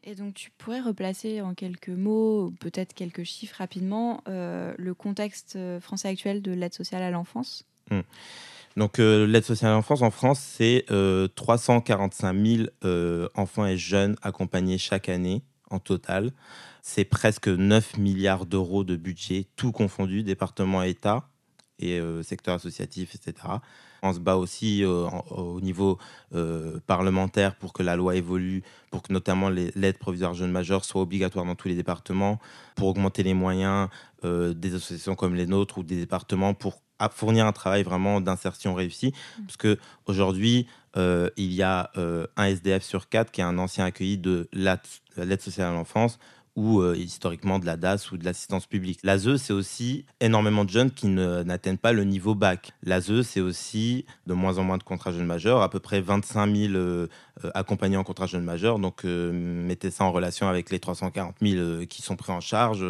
Et 0.03 0.15
donc, 0.15 0.33
tu 0.33 0.49
pourrais 0.57 0.81
replacer 0.81 1.41
en 1.41 1.53
quelques 1.53 1.89
mots, 1.89 2.51
peut-être 2.59 2.93
quelques 2.93 3.23
chiffres 3.23 3.55
rapidement, 3.59 4.21
le 4.27 4.93
contexte 4.93 5.57
français 5.79 6.09
actuel 6.09 6.41
de 6.41 6.51
l'aide 6.51 6.73
sociale 6.73 7.03
à 7.03 7.11
l'enfance? 7.11 7.65
Donc, 8.77 8.99
euh, 8.99 9.27
l'aide 9.27 9.43
sociale 9.43 9.71
à 9.71 9.73
l'enfance 9.75 10.01
en 10.01 10.11
France, 10.11 10.39
c'est 10.39 10.85
euh, 10.91 11.27
345 11.35 12.45
000 12.45 12.63
euh, 12.85 13.27
enfants 13.35 13.65
et 13.65 13.77
jeunes 13.77 14.15
accompagnés 14.21 14.77
chaque 14.77 15.09
année 15.09 15.43
en 15.69 15.79
total. 15.79 16.31
C'est 16.81 17.05
presque 17.05 17.47
9 17.47 17.97
milliards 17.97 18.45
d'euros 18.45 18.83
de 18.83 18.95
budget, 18.95 19.47
tout 19.55 19.71
confondu, 19.71 20.23
département, 20.23 20.83
État 20.83 21.27
et 21.79 21.99
euh, 21.99 22.23
secteur 22.23 22.55
associatif, 22.55 23.15
etc. 23.15 23.35
On 24.03 24.13
se 24.13 24.19
bat 24.19 24.35
aussi 24.35 24.83
euh, 24.83 25.07
au 25.29 25.61
niveau 25.61 25.99
euh, 26.33 26.79
parlementaire 26.87 27.55
pour 27.55 27.73
que 27.73 27.83
la 27.83 27.95
loi 27.95 28.15
évolue, 28.15 28.63
pour 28.89 29.03
que 29.03 29.13
notamment 29.13 29.49
l'aide 29.49 29.97
provisoire 29.99 30.33
jeunes 30.33 30.51
majeurs 30.51 30.85
soit 30.85 31.01
obligatoire 31.01 31.45
dans 31.45 31.55
tous 31.55 31.67
les 31.67 31.75
départements, 31.75 32.39
pour 32.75 32.87
augmenter 32.87 33.21
les 33.21 33.35
moyens 33.35 33.89
euh, 34.23 34.53
des 34.53 34.73
associations 34.75 35.15
comme 35.15 35.35
les 35.35 35.45
nôtres 35.45 35.77
ou 35.77 35.83
des 35.83 35.97
départements 35.97 36.53
pour 36.53 36.80
à 37.01 37.09
fournir 37.09 37.45
un 37.45 37.51
travail 37.51 37.83
vraiment 37.83 38.21
d'insertion 38.21 38.73
réussi. 38.73 39.13
Parce 39.45 39.57
que 39.57 39.77
aujourd'hui, 40.05 40.67
euh, 40.97 41.29
il 41.35 41.51
y 41.51 41.63
a 41.63 41.89
euh, 41.97 42.27
un 42.37 42.45
SDF 42.45 42.83
sur 42.83 43.09
quatre 43.09 43.31
qui 43.31 43.41
est 43.41 43.45
un 43.45 43.57
ancien 43.57 43.85
accueilli 43.85 44.17
de 44.17 44.47
l'aide 44.53 45.41
sociale 45.41 45.69
à 45.69 45.73
l'enfance 45.73 46.19
ou 46.55 46.81
euh, 46.81 46.95
historiquement 46.97 47.59
de 47.59 47.65
la 47.65 47.77
DAS 47.77 48.11
ou 48.11 48.17
de 48.17 48.25
l'assistance 48.25 48.65
publique. 48.65 48.99
L'ASE, 49.03 49.37
c'est 49.37 49.53
aussi 49.53 50.05
énormément 50.19 50.65
de 50.65 50.69
jeunes 50.69 50.91
qui 50.91 51.07
ne- 51.07 51.43
n'atteignent 51.43 51.77
pas 51.77 51.93
le 51.93 52.03
niveau 52.03 52.35
bac. 52.35 52.73
L'ASE, 52.83 53.21
c'est 53.21 53.39
aussi 53.39 54.05
de 54.27 54.33
moins 54.33 54.57
en 54.57 54.63
moins 54.63 54.77
de 54.77 54.83
contrats 54.83 55.13
jeunes 55.13 55.25
majeurs, 55.25 55.61
à 55.61 55.69
peu 55.69 55.79
près 55.79 56.01
25 56.01 56.53
000 56.53 56.73
euh, 56.73 57.07
euh, 57.45 57.51
accompagnés 57.53 57.95
en 57.97 58.03
contrat 58.03 58.25
jeunes 58.25 58.43
majeurs. 58.43 58.79
Donc, 58.79 59.05
mettez 59.05 59.91
ça 59.91 60.03
en 60.03 60.11
relation 60.11 60.49
avec 60.49 60.71
les 60.71 60.79
340 60.79 61.35
000 61.41 61.55
euh, 61.57 61.85
qui 61.85 62.01
sont 62.01 62.17
pris 62.17 62.33
en 62.33 62.41
charge, 62.41 62.85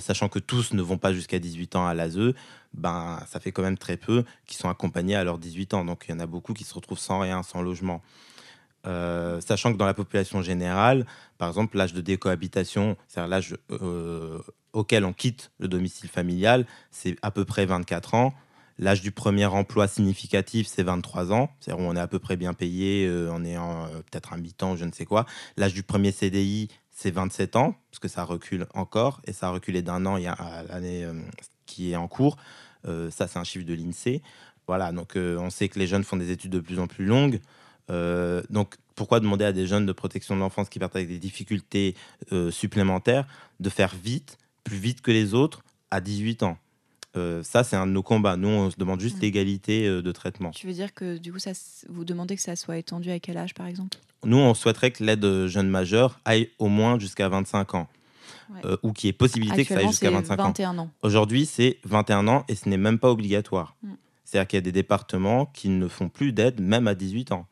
sachant 0.00 0.28
que 0.28 0.38
tous 0.40 0.72
ne 0.72 0.82
vont 0.82 0.98
pas 0.98 1.12
jusqu'à 1.12 1.38
18 1.38 1.76
ans 1.76 1.86
à 1.86 1.94
l'ASE. 1.94 2.34
Ben, 2.74 3.20
ça 3.30 3.38
fait 3.38 3.52
quand 3.52 3.62
même 3.62 3.78
très 3.78 3.96
peu 3.96 4.24
qui 4.46 4.56
sont 4.56 4.68
accompagnés 4.68 5.14
à 5.14 5.24
leurs 5.24 5.38
18 5.38 5.74
ans. 5.74 5.84
Donc, 5.84 6.06
il 6.08 6.12
y 6.12 6.14
en 6.14 6.20
a 6.20 6.26
beaucoup 6.26 6.52
qui 6.54 6.64
se 6.64 6.74
retrouvent 6.74 6.98
sans 6.98 7.20
rien, 7.20 7.42
sans 7.42 7.62
logement. 7.62 8.02
Euh, 8.86 9.40
sachant 9.40 9.72
que 9.72 9.78
dans 9.78 9.86
la 9.86 9.94
population 9.94 10.42
générale, 10.42 11.06
par 11.38 11.48
exemple, 11.48 11.76
l'âge 11.76 11.92
de 11.92 12.00
décohabitation, 12.00 12.96
c'est-à-dire 13.08 13.28
l'âge 13.28 13.56
euh, 13.70 14.40
auquel 14.72 15.04
on 15.04 15.12
quitte 15.12 15.50
le 15.58 15.68
domicile 15.68 16.08
familial, 16.08 16.66
c'est 16.90 17.16
à 17.22 17.30
peu 17.30 17.44
près 17.44 17.66
24 17.66 18.14
ans. 18.14 18.34
L'âge 18.78 19.02
du 19.02 19.12
premier 19.12 19.46
emploi 19.46 19.86
significatif, 19.86 20.66
c'est 20.66 20.82
23 20.82 21.32
ans, 21.32 21.50
c'est-à-dire 21.60 21.84
on 21.84 21.94
est 21.94 22.00
à 22.00 22.08
peu 22.08 22.18
près 22.18 22.36
bien 22.36 22.54
payé, 22.54 23.06
euh, 23.06 23.30
en 23.30 23.44
ayant 23.44 23.84
euh, 23.84 23.88
peut-être 24.10 24.32
un 24.32 24.38
mi-temps, 24.38 24.76
je 24.76 24.84
ne 24.84 24.92
sais 24.92 25.04
quoi. 25.04 25.26
L'âge 25.56 25.74
du 25.74 25.82
premier 25.82 26.10
CDI, 26.10 26.68
c'est 26.90 27.10
27 27.10 27.56
ans, 27.56 27.76
parce 27.90 27.98
que 28.00 28.08
ça 28.08 28.24
recule 28.24 28.66
encore, 28.74 29.20
et 29.24 29.32
ça 29.32 29.48
a 29.48 29.50
reculé 29.50 29.82
d'un 29.82 30.06
an 30.06 30.16
il 30.16 30.24
y 30.24 30.26
a 30.26 30.64
l'année 30.68 31.06
qui 31.66 31.92
est 31.92 31.96
en 31.96 32.06
cours. 32.06 32.36
Ça, 32.84 33.26
c'est 33.26 33.38
un 33.38 33.44
chiffre 33.44 33.64
de 33.64 33.74
l'INSEE. 33.74 34.22
Voilà, 34.66 34.92
donc 34.92 35.14
on 35.16 35.50
sait 35.50 35.68
que 35.68 35.78
les 35.78 35.86
jeunes 35.86 36.04
font 36.04 36.16
des 36.16 36.30
études 36.30 36.52
de 36.52 36.60
plus 36.60 36.78
en 36.78 36.86
plus 36.86 37.06
longues. 37.06 37.40
Euh, 37.92 38.42
donc, 38.50 38.74
pourquoi 38.94 39.20
demander 39.20 39.44
à 39.44 39.52
des 39.52 39.66
jeunes 39.66 39.86
de 39.86 39.92
protection 39.92 40.34
de 40.34 40.40
l'enfance 40.40 40.68
qui 40.68 40.78
partent 40.78 40.96
avec 40.96 41.08
des 41.08 41.18
difficultés 41.18 41.94
euh, 42.32 42.50
supplémentaires 42.50 43.26
de 43.60 43.68
faire 43.68 43.94
vite, 43.94 44.38
plus 44.64 44.76
vite 44.76 45.00
que 45.02 45.10
les 45.10 45.34
autres, 45.34 45.62
à 45.90 46.00
18 46.00 46.42
ans? 46.42 46.58
Euh, 47.16 47.42
Ça, 47.42 47.62
c'est 47.62 47.76
un 47.76 47.86
de 47.86 47.92
nos 47.92 48.02
combats. 48.02 48.36
Nous, 48.36 48.48
on 48.48 48.70
se 48.70 48.76
demande 48.76 49.00
juste 49.00 49.18
Mm. 49.18 49.20
l'égalité 49.20 49.86
euh, 49.86 50.02
de 50.02 50.12
traitement. 50.12 50.50
Tu 50.50 50.66
veux 50.66 50.72
dire 50.72 50.94
que 50.94 51.18
du 51.18 51.32
coup, 51.32 51.38
ça, 51.38 51.52
vous 51.88 52.04
demandez 52.04 52.36
que 52.36 52.42
ça 52.42 52.56
soit 52.56 52.78
étendu 52.78 53.10
à 53.10 53.18
quel 53.18 53.36
âge, 53.36 53.52
par 53.54 53.66
exemple? 53.66 53.98
Nous, 54.24 54.38
on 54.38 54.54
souhaiterait 54.54 54.90
que 54.92 55.04
l'aide 55.04 55.46
jeune 55.46 55.68
majeur 55.68 56.20
aille 56.24 56.48
au 56.58 56.68
moins 56.68 56.98
jusqu'à 56.98 57.28
25 57.28 57.74
ans. 57.74 57.88
Ouais. 58.54 58.60
Euh, 58.64 58.76
ou 58.82 58.92
qu'il 58.92 59.08
y 59.08 59.10
ait 59.10 59.12
possibilité 59.12 59.64
que 59.64 59.74
ça 59.74 59.80
aille 59.80 59.88
jusqu'à 59.88 60.08
c'est 60.08 60.14
25 60.14 60.40
ans. 60.40 60.44
21 60.44 60.78
ans. 60.78 60.90
Aujourd'hui, 61.02 61.44
c'est 61.46 61.78
21 61.84 62.28
ans 62.28 62.44
et 62.48 62.54
ce 62.54 62.68
n'est 62.68 62.76
même 62.76 62.98
pas 62.98 63.10
obligatoire. 63.10 63.74
Mm. 63.82 63.92
C'est-à-dire 64.24 64.48
qu'il 64.48 64.56
y 64.56 64.58
a 64.58 64.62
des 64.62 64.72
départements 64.72 65.46
qui 65.46 65.68
ne 65.68 65.88
font 65.88 66.08
plus 66.08 66.32
d'aide 66.32 66.60
même 66.60 66.86
à 66.88 66.94
18 66.94 67.32
ans. 67.32 67.46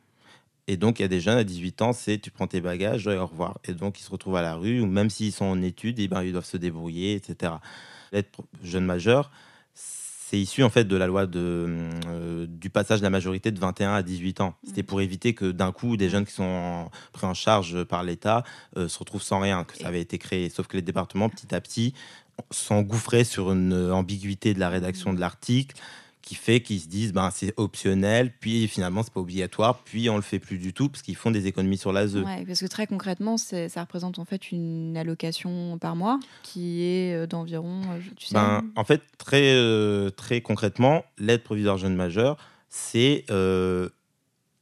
Et 0.70 0.76
donc, 0.76 1.00
il 1.00 1.02
y 1.02 1.04
a 1.04 1.08
des 1.08 1.18
jeunes 1.20 1.36
à 1.36 1.42
18 1.42 1.82
ans, 1.82 1.92
c'est 1.92 2.18
tu 2.20 2.30
prends 2.30 2.46
tes 2.46 2.60
bagages 2.60 3.08
et 3.08 3.16
au 3.16 3.26
revoir. 3.26 3.58
Et 3.66 3.72
donc, 3.72 3.98
ils 3.98 4.04
se 4.04 4.10
retrouvent 4.10 4.36
à 4.36 4.42
la 4.42 4.54
rue, 4.54 4.80
ou 4.80 4.86
même 4.86 5.10
s'ils 5.10 5.32
sont 5.32 5.46
en 5.46 5.60
études, 5.62 5.98
eh 5.98 6.06
ben, 6.06 6.22
ils 6.22 6.30
doivent 6.30 6.44
se 6.44 6.56
débrouiller, 6.56 7.14
etc. 7.16 7.54
L'aide 8.12 8.26
jeune 8.62 8.84
majeur, 8.84 9.32
c'est 9.74 10.38
issu 10.38 10.62
en 10.62 10.70
fait 10.70 10.84
de 10.84 10.94
la 10.94 11.08
loi 11.08 11.26
de, 11.26 11.88
euh, 12.06 12.46
du 12.48 12.70
passage 12.70 13.00
de 13.00 13.02
la 13.02 13.10
majorité 13.10 13.50
de 13.50 13.58
21 13.58 13.94
à 13.94 14.02
18 14.04 14.40
ans. 14.42 14.54
C'était 14.64 14.84
pour 14.84 15.00
éviter 15.00 15.34
que 15.34 15.50
d'un 15.50 15.72
coup, 15.72 15.96
des 15.96 16.08
jeunes 16.08 16.24
qui 16.24 16.34
sont 16.34 16.44
en- 16.44 16.90
pris 17.12 17.26
en 17.26 17.34
charge 17.34 17.82
par 17.82 18.04
l'État 18.04 18.44
euh, 18.76 18.86
se 18.86 18.96
retrouvent 19.00 19.24
sans 19.24 19.40
rien, 19.40 19.64
que 19.64 19.76
ça 19.76 19.88
avait 19.88 20.00
été 20.00 20.18
créé. 20.18 20.50
Sauf 20.50 20.68
que 20.68 20.76
les 20.76 20.82
départements, 20.82 21.28
petit 21.28 21.52
à 21.52 21.60
petit, 21.60 21.94
s'engouffraient 22.52 23.24
sur 23.24 23.50
une 23.50 23.74
ambiguïté 23.90 24.54
de 24.54 24.60
la 24.60 24.68
rédaction 24.68 25.12
de 25.12 25.18
l'article 25.18 25.74
qui 26.30 26.36
fait 26.36 26.60
qu'ils 26.60 26.78
se 26.78 26.86
disent 26.86 27.12
ben 27.12 27.28
c'est 27.34 27.52
optionnel 27.56 28.32
puis 28.38 28.68
finalement 28.68 29.02
c'est 29.02 29.12
pas 29.12 29.18
obligatoire 29.18 29.82
puis 29.82 30.08
on 30.08 30.14
le 30.14 30.22
fait 30.22 30.38
plus 30.38 30.58
du 30.58 30.72
tout 30.72 30.88
parce 30.88 31.02
qu'ils 31.02 31.16
font 31.16 31.32
des 31.32 31.48
économies 31.48 31.76
sur 31.76 31.92
l'ASE. 31.92 32.18
Ouais, 32.18 32.44
parce 32.46 32.60
que 32.60 32.66
très 32.66 32.86
concrètement, 32.86 33.36
ça 33.36 33.80
représente 33.80 34.20
en 34.20 34.24
fait 34.24 34.52
une 34.52 34.96
allocation 34.96 35.76
par 35.78 35.96
mois 35.96 36.20
qui 36.44 36.84
est 36.84 37.16
euh, 37.16 37.26
d'environ, 37.26 37.80
euh, 37.82 38.00
sais, 38.16 38.32
Ben, 38.32 38.62
en 38.76 38.84
fait, 38.84 39.02
très, 39.18 39.54
euh, 39.54 40.10
très 40.10 40.40
concrètement, 40.40 41.04
l'aide 41.18 41.42
provisoire 41.42 41.78
jeune 41.78 41.96
majeur, 41.96 42.36
c'est 42.68 43.24
euh, 43.30 43.88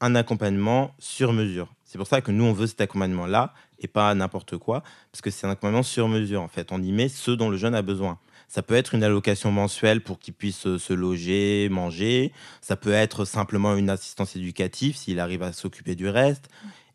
un 0.01 0.15
accompagnement 0.15 0.95
sur 0.99 1.35
mesure. 1.35 1.75
C'est 1.85 1.99
pour 1.99 2.07
ça 2.07 2.23
que 2.23 2.33
nous, 2.33 2.45
on 2.45 2.55
veut 2.55 2.67
cet 2.67 2.81
accompagnement-là 2.81 3.53
et 3.79 3.89
pas 3.89 4.15
n'importe 4.15 4.57
quoi, 4.57 4.83
parce 5.13 5.21
que 5.21 5.31
c'est 5.31 5.47
un 5.47 5.51
accompagnement 5.51 5.83
sur 5.83 6.09
mesure, 6.09 6.41
en 6.41 6.49
fait. 6.49 6.73
On 6.73 6.83
y 6.83 6.93
met 6.93 7.11
ce 7.11 7.31
dont 7.31 7.51
le 7.51 7.59
jeune 7.59 7.75
a 7.75 7.83
besoin. 7.83 8.19
Ça 8.49 8.63
peut 8.63 8.75
être 8.75 8.95
une 8.95 9.05
allocation 9.05 9.53
mensuelle 9.53 10.01
pour 10.01 10.19
qu'il 10.19 10.35
puisse 10.35 10.67
euh, 10.67 10.79
se 10.79 10.95
loger, 10.95 11.69
manger. 11.71 12.33
Ça 12.63 12.77
peut 12.77 12.93
être 12.93 13.27
simplement 13.27 13.77
une 13.77 13.91
assistance 13.91 14.37
éducative 14.37 14.97
s'il 14.97 15.21
arrive 15.21 15.43
à 15.43 15.53
s'occuper 15.53 15.95
du 15.95 16.09
reste. 16.09 16.49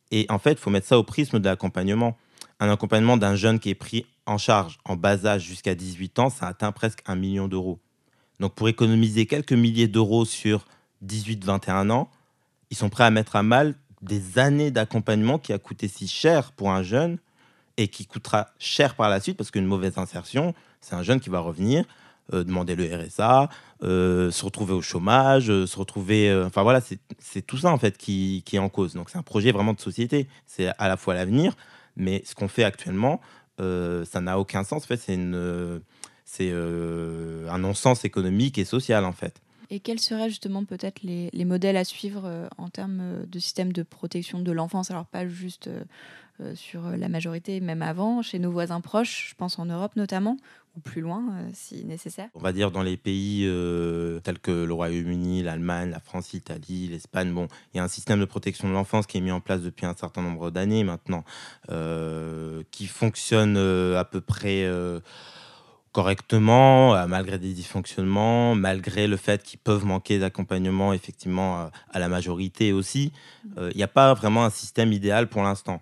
Et 0.09 0.25
en 0.29 0.39
fait, 0.39 0.53
il 0.53 0.57
faut 0.57 0.71
mettre 0.71 0.87
ça 0.87 0.97
au 0.97 1.03
prisme 1.03 1.39
de 1.39 1.45
l'accompagnement. 1.45 2.17
Un 2.59 2.71
accompagnement 2.71 3.17
d'un 3.17 3.35
jeune 3.35 3.59
qui 3.59 3.69
est 3.69 3.75
pris 3.75 4.05
en 4.25 4.37
charge 4.37 4.79
en 4.85 4.95
bas 4.95 5.25
âge 5.25 5.43
jusqu'à 5.43 5.75
18 5.75 6.19
ans, 6.19 6.29
ça 6.29 6.47
atteint 6.47 6.71
presque 6.71 7.01
un 7.05 7.15
million 7.15 7.47
d'euros. 7.47 7.79
Donc 8.39 8.55
pour 8.55 8.67
économiser 8.67 9.25
quelques 9.25 9.53
milliers 9.53 9.87
d'euros 9.87 10.25
sur 10.25 10.65
18-21 11.05 11.91
ans, 11.91 12.09
ils 12.71 12.77
sont 12.77 12.89
prêts 12.89 13.03
à 13.03 13.11
mettre 13.11 13.35
à 13.35 13.43
mal 13.43 13.75
des 14.01 14.39
années 14.39 14.71
d'accompagnement 14.71 15.39
qui 15.39 15.53
a 15.53 15.59
coûté 15.59 15.87
si 15.87 16.07
cher 16.07 16.51
pour 16.51 16.71
un 16.71 16.83
jeune 16.83 17.19
et 17.77 17.87
qui 17.87 18.05
coûtera 18.05 18.49
cher 18.59 18.95
par 18.95 19.09
la 19.09 19.19
suite 19.19 19.37
parce 19.37 19.51
qu'une 19.51 19.65
mauvaise 19.65 19.97
insertion, 19.97 20.53
c'est 20.83 20.95
un 20.95 21.03
jeune 21.03 21.19
qui 21.19 21.29
va 21.29 21.39
revenir, 21.39 21.85
euh, 22.31 22.45
demander 22.45 22.75
le 22.75 22.85
RSA, 22.85 23.49
euh, 23.83 24.31
se 24.31 24.45
retrouver 24.45 24.73
au 24.73 24.81
chômage, 24.81 25.49
euh, 25.49 25.65
se 25.65 25.77
retrouver... 25.77 26.33
Enfin 26.45 26.63
voilà, 26.63 26.79
c'est 27.19 27.41
tout 27.41 27.57
ça 27.57 27.69
en 27.69 27.77
fait 27.77 27.97
qui, 27.97 28.43
est 28.53 28.57
en 28.59 28.69
cause. 28.69 28.93
Donc 28.93 29.09
c'est 29.09 29.17
un 29.17 29.23
projet 29.23 29.51
vraiment 29.51 29.73
de 29.73 29.81
société. 29.81 30.29
C'est 30.45 30.69
à 30.77 30.87
la 30.87 30.95
fois 30.95 31.15
l'avenir, 31.15 31.55
mais 31.97 32.21
ce 32.25 32.33
qu'on 32.33 32.47
fait 32.47 32.63
actuellement, 32.63 33.19
ça 33.57 34.21
n'a 34.21 34.39
aucun 34.39 34.63
sens. 34.63 34.83
En 34.83 34.87
fait, 34.87 35.01
c'est 36.25 36.51
un 36.51 37.57
non-sens 37.57 38.05
économique 38.05 38.57
et 38.57 38.65
social 38.65 39.03
en 39.03 39.13
fait. 39.13 39.41
Et 39.69 39.79
quels 39.79 39.99
seraient 39.99 40.29
justement 40.29 40.65
peut-être 40.65 41.01
les, 41.03 41.29
les 41.33 41.45
modèles 41.45 41.77
à 41.77 41.83
suivre 41.83 42.47
en 42.57 42.69
termes 42.69 43.25
de 43.25 43.39
système 43.39 43.73
de 43.73 43.83
protection 43.83 44.39
de 44.39 44.51
l'enfance? 44.51 44.91
Alors 44.91 45.05
pas 45.05 45.27
juste 45.27 45.69
sur 46.55 46.83
la 46.89 47.09
majorité, 47.09 47.59
même 47.59 47.81
avant, 47.81 48.21
chez 48.21 48.39
nos 48.39 48.51
voisins 48.51 48.81
proches, 48.81 49.29
je 49.31 49.35
pense 49.35 49.59
en 49.59 49.65
Europe 49.65 49.95
notamment, 49.95 50.37
ou 50.75 50.79
plus 50.79 51.01
loin 51.01 51.23
euh, 51.31 51.49
si 51.53 51.85
nécessaire. 51.85 52.29
On 52.35 52.39
va 52.39 52.51
dire 52.51 52.71
dans 52.71 52.81
les 52.81 52.97
pays 52.97 53.45
euh, 53.45 54.19
tels 54.21 54.39
que 54.39 54.51
le 54.51 54.73
Royaume-Uni, 54.73 55.43
l'Allemagne, 55.43 55.89
la 55.91 55.99
France, 55.99 56.31
l'Italie, 56.33 56.87
l'Espagne, 56.87 57.31
bon, 57.33 57.47
il 57.73 57.77
y 57.77 57.79
a 57.79 57.83
un 57.83 57.87
système 57.87 58.19
de 58.19 58.25
protection 58.25 58.67
de 58.67 58.73
l'enfance 58.73 59.05
qui 59.05 59.17
est 59.17 59.21
mis 59.21 59.31
en 59.31 59.41
place 59.41 59.61
depuis 59.61 59.85
un 59.85 59.95
certain 59.95 60.21
nombre 60.21 60.51
d'années 60.51 60.83
maintenant, 60.83 61.23
euh, 61.69 62.63
qui 62.71 62.87
fonctionne 62.87 63.57
à 63.57 64.03
peu 64.05 64.21
près 64.21 64.67
correctement, 65.91 67.07
malgré 67.07 67.37
des 67.37 67.53
dysfonctionnements, 67.53 68.55
malgré 68.55 69.07
le 69.07 69.15
fait 69.15 69.43
qu'ils 69.43 69.59
peuvent 69.59 69.85
manquer 69.85 70.17
d'accompagnement 70.17 70.91
effectivement 70.91 71.69
à 71.91 71.99
la 71.99 72.09
majorité 72.09 72.73
aussi. 72.73 73.13
Euh, 73.57 73.69
Il 73.73 73.77
n'y 73.77 73.83
a 73.83 73.87
pas 73.87 74.13
vraiment 74.13 74.43
un 74.43 74.49
système 74.49 74.91
idéal 74.91 75.27
pour 75.27 75.43
l'instant. 75.43 75.79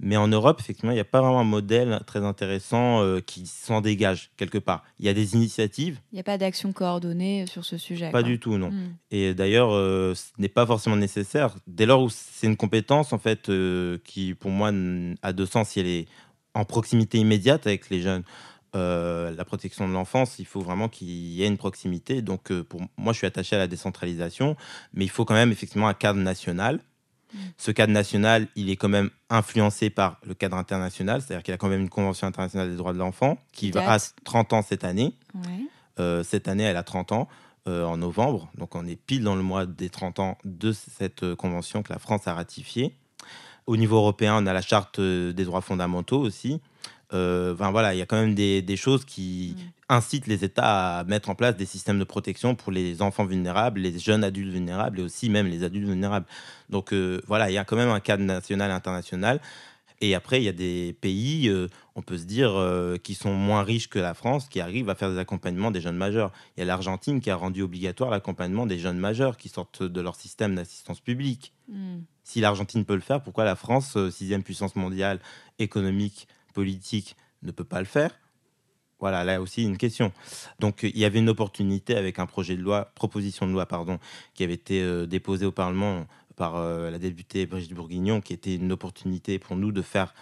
Mais 0.00 0.16
en 0.16 0.28
Europe, 0.28 0.58
effectivement, 0.60 0.90
il 0.90 0.96
n'y 0.96 1.00
a 1.00 1.04
pas 1.04 1.20
vraiment 1.20 1.40
un 1.40 1.44
modèle 1.44 2.00
très 2.06 2.24
intéressant 2.24 3.00
euh, 3.02 3.20
qui 3.20 3.46
s'en 3.46 3.80
dégage 3.80 4.30
quelque 4.36 4.58
part. 4.58 4.84
Il 4.98 5.06
y 5.06 5.08
a 5.08 5.14
des 5.14 5.34
initiatives. 5.34 6.00
Il 6.12 6.16
n'y 6.16 6.20
a 6.20 6.24
pas 6.24 6.36
d'action 6.36 6.72
coordonnée 6.72 7.46
sur 7.46 7.64
ce 7.64 7.78
sujet. 7.78 8.06
Pas 8.06 8.20
quoi. 8.20 8.22
du 8.22 8.38
tout, 8.38 8.58
non. 8.58 8.70
Hmm. 8.70 8.96
Et 9.10 9.34
d'ailleurs, 9.34 9.72
euh, 9.72 10.14
ce 10.14 10.32
n'est 10.38 10.48
pas 10.48 10.66
forcément 10.66 10.96
nécessaire. 10.96 11.54
Dès 11.66 11.86
lors 11.86 12.02
où 12.02 12.10
c'est 12.10 12.46
une 12.46 12.56
compétence, 12.56 13.12
en 13.12 13.18
fait, 13.18 13.48
euh, 13.48 13.98
qui 14.04 14.34
pour 14.34 14.50
moi 14.50 14.72
a 15.22 15.32
deux 15.32 15.46
sens, 15.46 15.70
si 15.70 15.80
elle 15.80 15.86
est 15.86 16.06
en 16.54 16.64
proximité 16.64 17.18
immédiate 17.18 17.66
avec 17.66 17.90
les 17.90 18.00
jeunes. 18.00 18.24
Euh, 18.74 19.32
la 19.36 19.44
protection 19.44 19.86
de 19.88 19.92
l'enfance, 19.92 20.38
il 20.40 20.46
faut 20.46 20.60
vraiment 20.60 20.88
qu'il 20.88 21.08
y 21.08 21.44
ait 21.44 21.46
une 21.46 21.56
proximité. 21.56 22.22
Donc, 22.22 22.50
euh, 22.50 22.64
pour 22.64 22.80
moi, 22.96 23.12
je 23.12 23.18
suis 23.18 23.26
attaché 23.26 23.54
à 23.54 23.58
la 23.58 23.66
décentralisation, 23.68 24.56
mais 24.92 25.04
il 25.04 25.10
faut 25.10 25.24
quand 25.24 25.34
même 25.34 25.52
effectivement 25.52 25.86
un 25.86 25.94
cadre 25.94 26.18
national. 26.18 26.80
Ce 27.56 27.70
cadre 27.70 27.92
national, 27.92 28.48
il 28.56 28.70
est 28.70 28.76
quand 28.76 28.88
même 28.88 29.10
influencé 29.30 29.90
par 29.90 30.18
le 30.26 30.34
cadre 30.34 30.56
international, 30.56 31.20
c'est-à-dire 31.20 31.42
qu'il 31.42 31.52
y 31.52 31.54
a 31.54 31.58
quand 31.58 31.68
même 31.68 31.80
une 31.80 31.88
Convention 31.88 32.26
internationale 32.26 32.70
des 32.70 32.76
droits 32.76 32.92
de 32.92 32.98
l'enfant 32.98 33.38
qui 33.52 33.70
va 33.70 33.88
à 33.90 33.98
date. 33.98 34.14
30 34.24 34.52
ans 34.52 34.62
cette 34.62 34.84
année. 34.84 35.14
Ouais. 35.34 35.66
Euh, 36.00 36.22
cette 36.22 36.48
année, 36.48 36.64
elle 36.64 36.76
a 36.76 36.82
30 36.82 37.12
ans 37.12 37.28
euh, 37.68 37.84
en 37.84 37.96
novembre. 37.96 38.50
Donc, 38.56 38.74
on 38.74 38.86
est 38.86 38.96
pile 38.96 39.22
dans 39.22 39.36
le 39.36 39.42
mois 39.42 39.66
des 39.66 39.90
30 39.90 40.18
ans 40.18 40.38
de 40.44 40.72
cette 40.72 41.22
euh, 41.22 41.36
convention 41.36 41.82
que 41.82 41.92
la 41.92 41.98
France 41.98 42.26
a 42.26 42.34
ratifiée. 42.34 42.94
Au 43.66 43.76
niveau 43.76 43.96
européen, 43.96 44.36
on 44.38 44.46
a 44.46 44.52
la 44.52 44.60
charte 44.60 45.00
des 45.00 45.44
droits 45.44 45.62
fondamentaux 45.62 46.20
aussi. 46.20 46.60
Euh, 47.12 47.52
Enfin 47.54 47.70
voilà, 47.70 47.94
il 47.94 47.98
y 47.98 48.02
a 48.02 48.06
quand 48.06 48.20
même 48.20 48.34
des, 48.34 48.62
des 48.62 48.76
choses 48.76 49.04
qui 49.04 49.56
incitent 49.88 50.26
les 50.26 50.44
États 50.44 50.98
à 50.98 51.04
mettre 51.04 51.30
en 51.30 51.34
place 51.34 51.56
des 51.56 51.66
systèmes 51.66 51.98
de 51.98 52.04
protection 52.04 52.54
pour 52.54 52.72
les 52.72 53.02
enfants 53.02 53.24
vulnérables, 53.24 53.80
les 53.80 53.98
jeunes 53.98 54.24
adultes 54.24 54.52
vulnérables 54.52 55.00
et 55.00 55.02
aussi 55.02 55.28
même 55.28 55.46
les 55.46 55.62
adultes 55.62 55.86
vulnérables. 55.86 56.26
Donc 56.70 56.92
euh, 56.92 57.20
voilà, 57.26 57.50
il 57.50 57.54
y 57.54 57.58
a 57.58 57.64
quand 57.64 57.76
même 57.76 57.90
un 57.90 58.00
cadre 58.00 58.24
national 58.24 58.70
et 58.70 58.74
international. 58.74 59.40
Et 60.00 60.14
après, 60.14 60.40
il 60.40 60.44
y 60.44 60.48
a 60.48 60.52
des 60.52 60.96
pays, 61.00 61.48
euh, 61.48 61.68
on 61.94 62.02
peut 62.02 62.18
se 62.18 62.24
dire, 62.24 62.52
euh, 62.54 62.96
qui 62.96 63.14
sont 63.14 63.32
moins 63.32 63.62
riches 63.62 63.88
que 63.88 64.00
la 64.00 64.12
France, 64.12 64.48
qui 64.48 64.60
arrivent 64.60 64.90
à 64.90 64.94
faire 64.94 65.10
des 65.10 65.18
accompagnements 65.18 65.70
des 65.70 65.80
jeunes 65.80 65.96
majeurs. 65.96 66.32
Il 66.56 66.60
y 66.60 66.62
a 66.62 66.66
l'Argentine 66.66 67.20
qui 67.20 67.30
a 67.30 67.36
rendu 67.36 67.62
obligatoire 67.62 68.10
l'accompagnement 68.10 68.66
des 68.66 68.78
jeunes 68.78 68.98
majeurs 68.98 69.36
qui 69.36 69.48
sortent 69.48 69.82
de 69.84 70.00
leur 70.00 70.16
système 70.16 70.56
d'assistance 70.56 71.00
publique. 71.00 71.52
Hmm. 71.68 72.00
Si 72.24 72.40
l'Argentine 72.40 72.84
peut 72.84 72.96
le 72.96 73.00
faire, 73.00 73.22
pourquoi 73.22 73.44
la 73.44 73.54
France, 73.54 73.96
sixième 74.10 74.42
puissance 74.42 74.74
mondiale 74.76 75.20
économique, 75.58 76.26
politique, 76.54 77.16
ne 77.42 77.50
peut 77.50 77.64
pas 77.64 77.80
le 77.80 77.84
faire 77.84 78.10
Voilà, 79.00 79.24
là 79.24 79.42
aussi 79.42 79.62
une 79.62 79.76
question. 79.76 80.12
Donc 80.60 80.82
il 80.82 80.98
y 80.98 81.04
avait 81.04 81.18
une 81.18 81.28
opportunité 81.28 81.96
avec 81.96 82.18
un 82.18 82.26
projet 82.26 82.56
de 82.56 82.62
loi, 82.62 82.92
proposition 82.94 83.46
de 83.46 83.52
loi, 83.52 83.66
pardon, 83.66 83.98
qui 84.34 84.42
avait 84.44 84.54
été 84.54 84.82
euh, 84.82 85.06
déposé 85.06 85.44
au 85.44 85.52
Parlement 85.52 86.06
par 86.36 86.56
euh, 86.56 86.90
la 86.90 86.98
députée 86.98 87.46
Brigitte 87.46 87.74
Bourguignon, 87.74 88.20
qui 88.20 88.32
était 88.32 88.54
une 88.54 88.72
opportunité 88.72 89.38
pour 89.38 89.56
nous 89.56 89.72
de 89.72 89.82
faire 89.82 90.14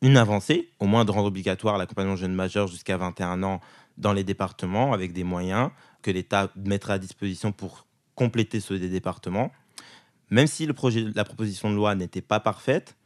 une 0.00 0.16
avancée, 0.16 0.70
au 0.78 0.86
moins 0.86 1.04
de 1.04 1.10
rendre 1.10 1.26
obligatoire 1.26 1.76
l'accompagnement 1.76 2.16
jeunes 2.16 2.34
majeurs 2.34 2.68
jusqu'à 2.68 2.96
21 2.96 3.42
ans 3.42 3.60
dans 3.96 4.12
les 4.12 4.22
départements 4.22 4.92
avec 4.92 5.12
des 5.12 5.24
moyens 5.24 5.70
que 6.02 6.10
l'État 6.10 6.52
mettrait 6.54 6.92
à 6.94 6.98
disposition 6.98 7.50
pour 7.50 7.86
compléter 8.14 8.60
ceux 8.60 8.78
des 8.78 8.88
départements. 8.88 9.50
Même 10.30 10.46
si 10.46 10.66
le 10.66 10.72
projet, 10.72 11.04
la 11.14 11.24
proposition 11.24 11.70
de 11.70 11.74
loi 11.74 11.94
n'était 11.94 12.20
pas 12.22 12.38
parfaite, 12.38 12.96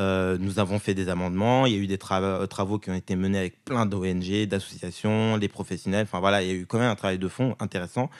euh, 0.00 0.38
nous 0.40 0.58
avons 0.58 0.78
fait 0.78 0.94
des 0.94 1.08
amendements. 1.08 1.66
Il 1.66 1.72
y 1.74 1.76
a 1.76 1.78
eu 1.78 1.86
des 1.86 1.98
trava- 1.98 2.46
travaux 2.48 2.78
qui 2.78 2.90
ont 2.90 2.94
été 2.94 3.14
menés 3.16 3.38
avec 3.38 3.64
plein 3.64 3.86
d'ONG, 3.86 4.46
d'associations, 4.46 5.38
des 5.38 5.48
professionnels. 5.48 6.04
Enfin 6.04 6.20
voilà, 6.20 6.42
il 6.42 6.48
y 6.48 6.50
a 6.50 6.54
eu 6.54 6.66
quand 6.66 6.78
même 6.78 6.90
un 6.90 6.96
travail 6.96 7.18
de 7.18 7.28
fond 7.28 7.54
intéressant. 7.60 8.10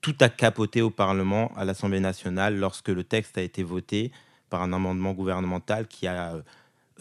Tout 0.00 0.16
a 0.20 0.28
capoté 0.28 0.82
au 0.82 0.90
Parlement, 0.90 1.52
à 1.56 1.64
l'Assemblée 1.64 2.00
nationale, 2.00 2.56
lorsque 2.58 2.88
le 2.88 3.04
texte 3.04 3.38
a 3.38 3.42
été 3.42 3.62
voté 3.62 4.10
par 4.50 4.62
un 4.62 4.72
amendement 4.72 5.12
gouvernemental 5.12 5.86
qui 5.86 6.06
a 6.08 6.34
euh, 6.34 6.42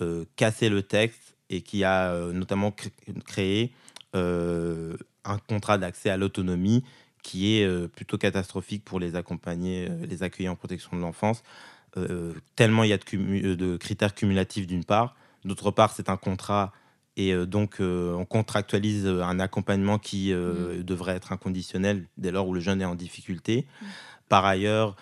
euh, 0.02 0.26
cassé 0.36 0.70
le 0.70 0.84
texte 0.84 1.36
et 1.50 1.62
qui 1.62 1.84
a 1.84 2.12
euh, 2.12 2.32
notamment 2.32 2.72
cré- 2.72 2.92
créé 3.26 3.72
euh, 4.16 4.96
un 5.26 5.38
contrat 5.40 5.78
d'accès 5.80 6.10
à 6.12 6.18
l'autonomie 6.18 6.84
qui 7.24 7.58
est 7.58 7.66
euh, 7.66 7.88
plutôt 7.88 8.18
catastrophique 8.18 8.84
pour 8.84 9.00
les 9.00 9.16
accompagner, 9.16 9.88
euh, 9.90 10.06
les 10.06 10.24
accueillir 10.24 10.52
en 10.52 10.56
protection 10.56 10.96
de 10.96 11.02
l'enfance. 11.02 11.44
Euh, 11.98 12.34
tellement 12.56 12.84
il 12.84 12.90
y 12.90 12.94
a 12.94 12.98
de, 12.98 13.04
euh, 13.14 13.56
de 13.56 13.78
critères 13.78 14.16
cumulatifs 14.16 14.68
d'une 14.68 14.86
part. 14.86 15.16
D'autre 15.44 15.72
part, 15.72 15.92
c'est 15.92 16.10
un 16.10 16.18
contrat 16.18 16.72
et 17.18 17.34
euh, 17.34 17.46
donc 17.46 17.78
on 17.80 18.26
contractualise 18.26 19.06
un 19.06 19.40
accompagnement 19.40 19.98
qui 20.00 20.32
euh, 20.32 20.84
devrait 20.84 21.16
être 21.16 21.32
inconditionnel 21.32 22.08
dès 22.18 22.32
lors 22.32 22.48
où 22.48 22.54
le 22.54 22.62
jeune 22.62 22.82
est 22.82 22.86
en 22.86 22.96
difficulté. 22.96 23.68
Par 24.30 24.46
ailleurs, 24.46 24.96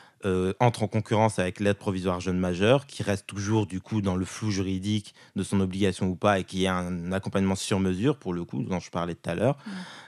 entre 0.59 0.83
en 0.83 0.87
concurrence 0.87 1.37
avec 1.37 1.59
l'aide 1.59 1.77
provisoire 1.77 2.19
jeune 2.19 2.39
majeur, 2.39 2.87
qui 2.87 3.03
reste 3.03 3.27
toujours 3.27 3.67
du 3.67 3.79
coup 3.79 4.01
dans 4.01 4.15
le 4.15 4.25
flou 4.25 4.49
juridique 4.49 5.13
de 5.35 5.43
son 5.43 5.59
obligation 5.61 6.07
ou 6.07 6.15
pas, 6.15 6.39
et 6.39 6.43
qui 6.43 6.65
est 6.65 6.67
un 6.67 7.11
accompagnement 7.11 7.55
sur 7.55 7.79
mesure 7.79 8.17
pour 8.17 8.33
le 8.33 8.43
coup, 8.43 8.63
dont 8.63 8.79
je 8.79 8.89
parlais 8.89 9.13
tout 9.13 9.29
à 9.29 9.35
l'heure. 9.35 9.55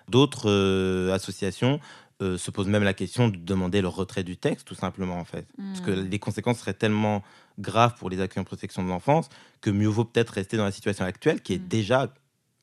D'autres 0.09 0.49
euh, 0.49 1.13
associations 1.13 1.79
euh, 2.21 2.37
se 2.37 2.51
posent 2.51 2.67
même 2.67 2.83
la 2.83 2.93
question 2.93 3.27
de 3.29 3.37
demander 3.37 3.81
le 3.81 3.87
retrait 3.87 4.23
du 4.23 4.37
texte, 4.37 4.67
tout 4.67 4.75
simplement 4.75 5.17
en 5.19 5.25
fait, 5.25 5.45
parce 5.57 5.81
que 5.81 5.91
les 5.91 6.19
conséquences 6.19 6.59
seraient 6.59 6.73
tellement 6.73 7.23
graves 7.59 7.95
pour 7.97 8.09
les 8.09 8.21
accueils 8.21 8.41
en 8.41 8.45
protection 8.45 8.83
de 8.83 8.89
l'enfance 8.89 9.29
que 9.61 9.69
mieux 9.69 9.87
vaut 9.87 10.05
peut-être 10.05 10.29
rester 10.31 10.57
dans 10.57 10.63
la 10.65 10.71
situation 10.71 11.05
actuelle, 11.05 11.41
qui 11.41 11.53
est 11.53 11.59
Mm. 11.63 11.67
déjà 11.67 12.13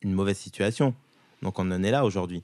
une 0.02 0.12
mauvaise 0.12 0.38
situation. 0.38 0.94
Donc 1.42 1.58
on 1.58 1.70
en 1.70 1.82
est 1.82 1.90
là 1.90 2.04
aujourd'hui. 2.04 2.42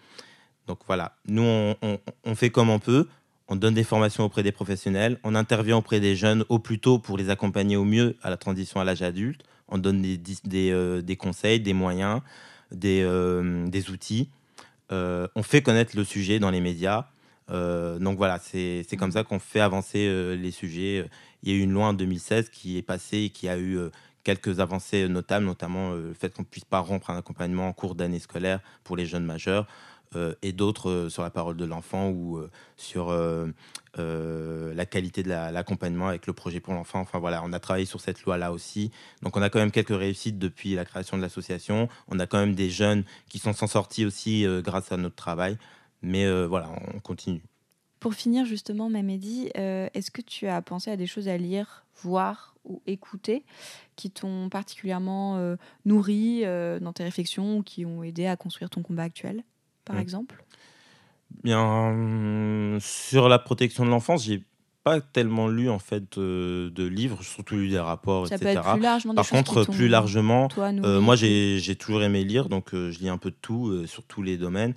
Donc 0.67 0.79
voilà, 0.87 1.17
nous 1.27 1.43
on, 1.43 1.77
on- 1.83 1.99
on 2.25 2.35
fait 2.35 2.51
comme 2.51 2.71
on 2.71 2.79
peut. 2.79 3.07
On 3.49 3.57
donne 3.57 3.75
des 3.75 3.85
formations 3.85 4.25
auprès 4.25 4.43
des 4.43 4.53
professionnels, 4.53 5.19
on 5.23 5.35
intervient 5.35 5.77
auprès 5.77 6.01
des 6.01 6.17
jeunes 6.17 6.45
au 6.49 6.59
plus 6.59 6.79
tôt 6.79 6.99
pour 6.99 7.19
les 7.19 7.29
accompagner 7.29 7.77
au 7.77 7.85
mieux 7.85 8.17
à 8.23 8.31
la 8.31 8.39
transition 8.39 8.81
à 8.81 8.85
l'âge 8.85 9.03
adulte. 9.03 9.43
On 9.69 9.77
donne 9.77 10.01
des, 10.01 10.71
euh, 10.71 11.03
des 11.03 11.17
conseils, 11.17 11.61
des 11.61 11.75
moyens, 11.75 12.23
des, 12.73 13.03
euh, 13.03 13.67
des 13.69 13.91
outils. 13.91 14.31
Euh, 14.95 15.27
on 15.35 15.43
fait 15.43 15.63
connaître 15.63 15.97
le 15.97 16.05
sujet 16.05 16.39
dans 16.39 16.51
les 16.51 16.61
médias. 16.61 17.07
Euh, 17.51 17.99
donc 17.99 18.17
voilà, 18.17 18.39
c'est 18.39 18.97
comme 18.97 19.13
ça 19.13 19.25
qu'on 19.25 19.39
fait 19.39 19.61
avancer 19.61 20.07
euh, 20.09 20.35
les 20.35 20.51
sujets. 20.51 21.09
Il 21.43 21.53
y 21.53 21.55
a 21.55 21.59
eu 21.59 21.63
une 21.63 21.73
loi 21.73 21.87
en 21.87 21.93
2016 21.93 22.49
qui 22.49 22.79
est 22.79 22.83
passée 22.83 23.25
et 23.25 23.31
qui 23.31 23.49
a 23.49 23.59
eu 23.59 23.79
quelques 24.23 24.61
avancées 24.61 25.07
notables, 25.09 25.45
notamment 25.45 25.91
le 25.93 26.15
fait 26.15 26.35
qu'on 26.35 26.43
ne 26.43 26.47
puisse 26.47 26.65
pas 26.65 26.79
rompre 26.79 27.11
un 27.11 27.19
accompagnement 27.19 27.69
en 27.69 27.75
cours 27.75 27.95
d'année 27.95 28.19
scolaire 28.19 28.61
pour 28.83 28.97
les 28.97 29.05
jeunes 29.05 29.27
majeurs, 29.27 29.67
et 30.43 30.53
d'autres 30.53 30.91
euh, 30.91 31.09
sur 31.09 31.23
la 31.23 31.31
parole 31.31 31.57
de 31.57 31.65
l'enfant 31.65 32.11
ou 32.11 32.39
euh, 32.39 32.51
sur 32.77 33.11
euh, 33.11 33.47
euh, 33.99 34.75
la 34.75 34.87
qualité 34.87 35.23
de 35.23 35.29
la- 35.29 35.53
l'accompagnement 35.53 36.09
avec 36.09 36.27
le 36.27 36.33
projet 36.33 36.61
pour 36.61 36.75
l'enfant. 36.75 37.01
Enfin 37.01 37.19
voilà, 37.19 37.43
on 37.45 37.53
a 37.53 37.61
travaillé 37.61 37.87
sur 37.87 38.01
cette 38.01 38.23
loi-là 38.23 38.53
aussi. 38.53 38.91
Donc 39.23 39.37
on 39.37 39.43
a 39.43 39.51
quand 39.51 39.59
même 39.59 39.71
quelques 39.71 39.97
réussites 39.97 40.39
depuis 40.39 40.75
la 40.75 40.85
création 40.85 41.17
de 41.17 41.23
l'association. 41.23 41.89
On 42.09 42.19
a 42.19 42.27
quand 42.27 42.39
même 42.39 42.55
des 42.55 42.71
jeunes 42.71 43.05
qui 43.29 43.39
sont 43.39 43.53
s'en 43.53 43.67
sortis 43.67 44.05
aussi 44.05 44.47
euh, 44.47 44.63
grâce 44.63 44.93
à 44.93 44.97
notre 44.97 45.17
travail. 45.17 45.59
Mais 46.03 46.27
euh, 46.27 46.47
voilà, 46.47 46.71
on 46.95 47.01
continue. 47.01 47.43
Pour 48.01 48.13
finir, 48.15 48.45
justement, 48.45 48.91
Mamedi, 48.91 49.49
euh, 49.57 49.89
est-ce 49.95 50.11
que 50.11 50.21
tu 50.21 50.47
as 50.47 50.61
pensé 50.61 50.91
à 50.91 50.97
des 50.99 51.07
choses 51.07 51.27
à 51.29 51.39
lire, 51.39 51.87
voir 52.03 52.55
ou 52.67 52.83
écouter 52.87 53.45
qui 53.97 54.11
t'ont 54.11 54.51
particulièrement 54.51 55.39
euh, 55.39 55.57
nourri 55.87 56.43
euh, 56.45 56.79
dans 56.81 56.93
tes 56.93 57.05
réflexions 57.05 57.59
ou 57.59 57.63
qui 57.63 57.87
ont 57.87 58.03
aidé 58.03 58.27
à 58.27 58.37
construire 58.37 58.69
ton 58.69 58.83
combat 58.83 59.05
actuel, 59.05 59.43
par 59.85 59.97
Mm. 59.97 60.01
exemple 60.01 60.45
Bien, 61.43 61.61
hum, 61.91 62.79
sur 62.81 63.29
la 63.29 63.39
protection 63.39 63.85
de 63.85 63.91
l'enfance, 63.91 64.25
j'ai 64.25 64.43
pas 64.83 65.01
tellement 65.01 65.49
lu 65.49 65.69
en 65.71 65.79
fait 65.79 66.19
euh, 66.19 66.71
de 66.71 66.85
livres, 66.85 67.23
surtout 67.23 67.57
lu 67.57 67.69
des 67.69 67.79
rapports, 67.79 68.29
Ça 68.29 68.39
peut 68.39 68.45
etc. 68.47 68.61
être 68.61 68.73
plus 69.03 69.15
Par 69.15 69.29
contre, 69.29 69.65
plus 69.65 69.89
largement, 69.89 70.49
toi, 70.49 70.71
Euh, 70.85 71.01
moi, 71.01 71.17
j'ai 71.17 71.77
toujours 71.79 72.03
aimé 72.03 72.23
lire, 72.25 72.49
donc 72.49 72.75
euh, 72.75 72.91
je 72.91 72.99
lis 73.01 73.09
un 73.09 73.19
peu 73.19 73.31
de 73.31 73.37
tout, 73.41 73.69
euh, 73.69 73.87
sur 73.87 74.03
tous 74.05 74.23
les 74.23 74.37
domaines. 74.37 74.75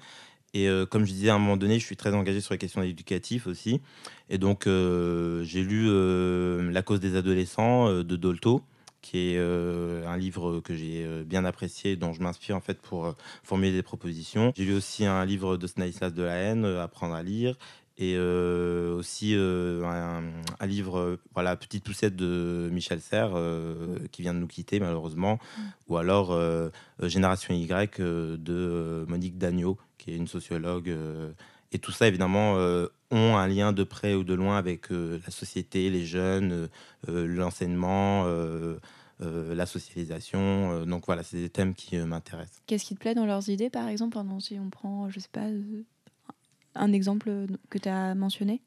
Et 0.54 0.68
euh, 0.70 0.86
comme 0.86 1.06
je 1.06 1.12
disais 1.12 1.30
à 1.30 1.36
un 1.36 1.40
moment 1.40 1.58
donné, 1.58 1.78
je 1.78 1.86
suis 1.86 1.98
très 1.98 2.14
engagé 2.16 2.40
sur 2.42 2.54
les 2.54 2.58
questions 2.58 2.82
éducatives 2.82 3.48
aussi. 3.48 3.82
Et 4.30 4.38
donc, 4.38 4.66
euh, 4.66 5.44
j'ai 5.44 5.62
lu 5.62 5.86
euh, 5.90 6.72
La 6.72 6.82
cause 6.82 7.00
des 7.02 7.16
adolescents 7.18 7.90
euh, 7.90 8.04
de 8.04 8.16
Dolto, 8.16 8.62
qui 9.02 9.32
est 9.32 9.38
euh, 9.38 10.08
un 10.08 10.18
livre 10.18 10.60
que 10.60 10.76
j'ai 10.76 11.06
euh, 11.06 11.24
bien 11.24 11.46
apprécié, 11.46 11.96
dont 11.96 12.14
je 12.14 12.22
m'inspire 12.22 12.56
en 12.56 12.62
fait 12.62 12.80
pour 12.80 13.06
euh, 13.06 13.12
formuler 13.44 13.72
des 13.72 13.84
propositions. 13.84 14.52
J'ai 14.56 14.66
lu 14.66 14.74
aussi 14.74 15.06
un 15.06 15.24
livre 15.26 15.58
de 15.58 15.68
Stanislas 15.68 16.14
Delahaye, 16.14 16.58
euh, 16.64 16.84
Apprendre 16.84 17.16
à 17.16 17.24
lire. 17.24 17.56
Et 18.00 18.16
aussi 18.16 19.34
un, 19.36 20.24
un 20.60 20.66
livre, 20.68 21.18
voilà, 21.34 21.56
Petite 21.56 21.84
poussette 21.84 22.16
de 22.16 22.70
Michel 22.72 23.02
Serres, 23.02 23.34
qui 24.12 24.22
vient 24.22 24.36
de 24.36 24.40
nous 24.40 24.46
quitter 24.46 24.80
malheureusement 24.80 25.40
ou 25.88 25.98
alors 25.98 26.40
Génération 27.02 27.56
Y 27.56 28.00
de 28.00 29.04
Monique 29.08 29.40
Dagneau, 29.40 29.80
qui 29.98 30.12
est 30.12 30.16
une 30.16 30.28
sociologue. 30.28 30.96
Et 31.72 31.80
tout 31.80 31.92
ça, 31.92 32.08
évidemment, 32.08 32.56
euh, 32.58 32.88
ont 33.12 33.36
un 33.36 33.48
lien 33.48 33.74
de 33.74 33.84
près 33.84 34.14
ou 34.16 34.24
de 34.24 34.34
loin 34.34 34.58
avec 34.58 34.92
euh, 34.92 35.20
la 35.26 35.32
société, 35.32 35.90
les 35.90 36.06
jeunes, 36.06 36.70
euh, 37.10 37.28
l'enseignement, 37.28 38.26
la 39.20 39.66
socialisation. 39.66 40.86
donc 40.86 41.06
voilà, 41.08 41.24
c'est 41.24 41.38
des 41.38 41.50
thèmes 41.50 41.74
qui 41.74 41.98
m'intéressent. 41.98 42.62
Qu'est-ce 42.68 42.86
qui 42.86 42.96
te 42.96 43.00
plaît 43.00 43.16
dans 43.16 43.26
leurs 43.26 43.50
idées, 43.50 43.70
par 43.70 43.88
exemple 43.88 44.14
pendant, 44.14 44.40
Si 44.40 44.60
on 44.60 44.70
prend, 44.70 45.10
je 45.10 45.20
sais 45.20 45.30
pas, 45.32 45.48
un 46.76 46.94
exemple 46.94 47.32
que 47.70 47.78
tu 47.80 47.90
as 47.90 48.14
mentionné? 48.14 48.62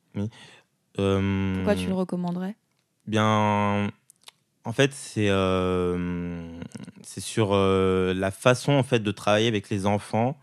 Euh, 0.98 1.54
Pourquoi 1.54 1.76
tu 1.76 1.86
le 1.86 1.94
recommanderais? 1.94 2.56
Bien, 3.06 3.90
En 4.64 4.72
fait, 4.72 4.92
c'est 4.92 5.30
euh, 5.30 6.60
sur 7.02 7.52
euh, 7.52 8.12
la 8.14 8.30
façon 8.30 8.72
en 8.72 8.82
fait 8.82 9.00
de 9.00 9.10
travailler 9.10 9.48
avec 9.48 9.70
les 9.70 9.86
enfants 9.86 10.38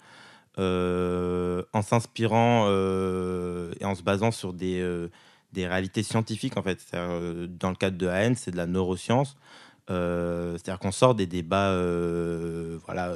euh, 0.59 1.61
en 1.71 1.83
s'inspirant 1.83 2.65
euh, 2.67 3.71
et 3.79 3.85
en 3.85 3.93
se 3.93 4.01
basant 4.01 4.31
sur 4.31 4.53
des, 4.53 4.79
euh, 4.79 5.09
réalités 5.55 6.01
scientifiques 6.01 6.57
en 6.57 6.63
fait. 6.63 6.79
Dans 6.93 7.69
le 7.69 7.75
cadre 7.75 7.97
de 7.97 8.07
AN, 8.07 8.33
c'est 8.35 8.51
de 8.51 8.57
la 8.57 8.67
neuroscience. 8.67 9.37
C'est-à-dire 9.87 10.79
qu'on 10.79 10.91
sort 10.91 11.15
des 11.15 11.25
débats 11.25 11.75
voilà, 12.85 13.15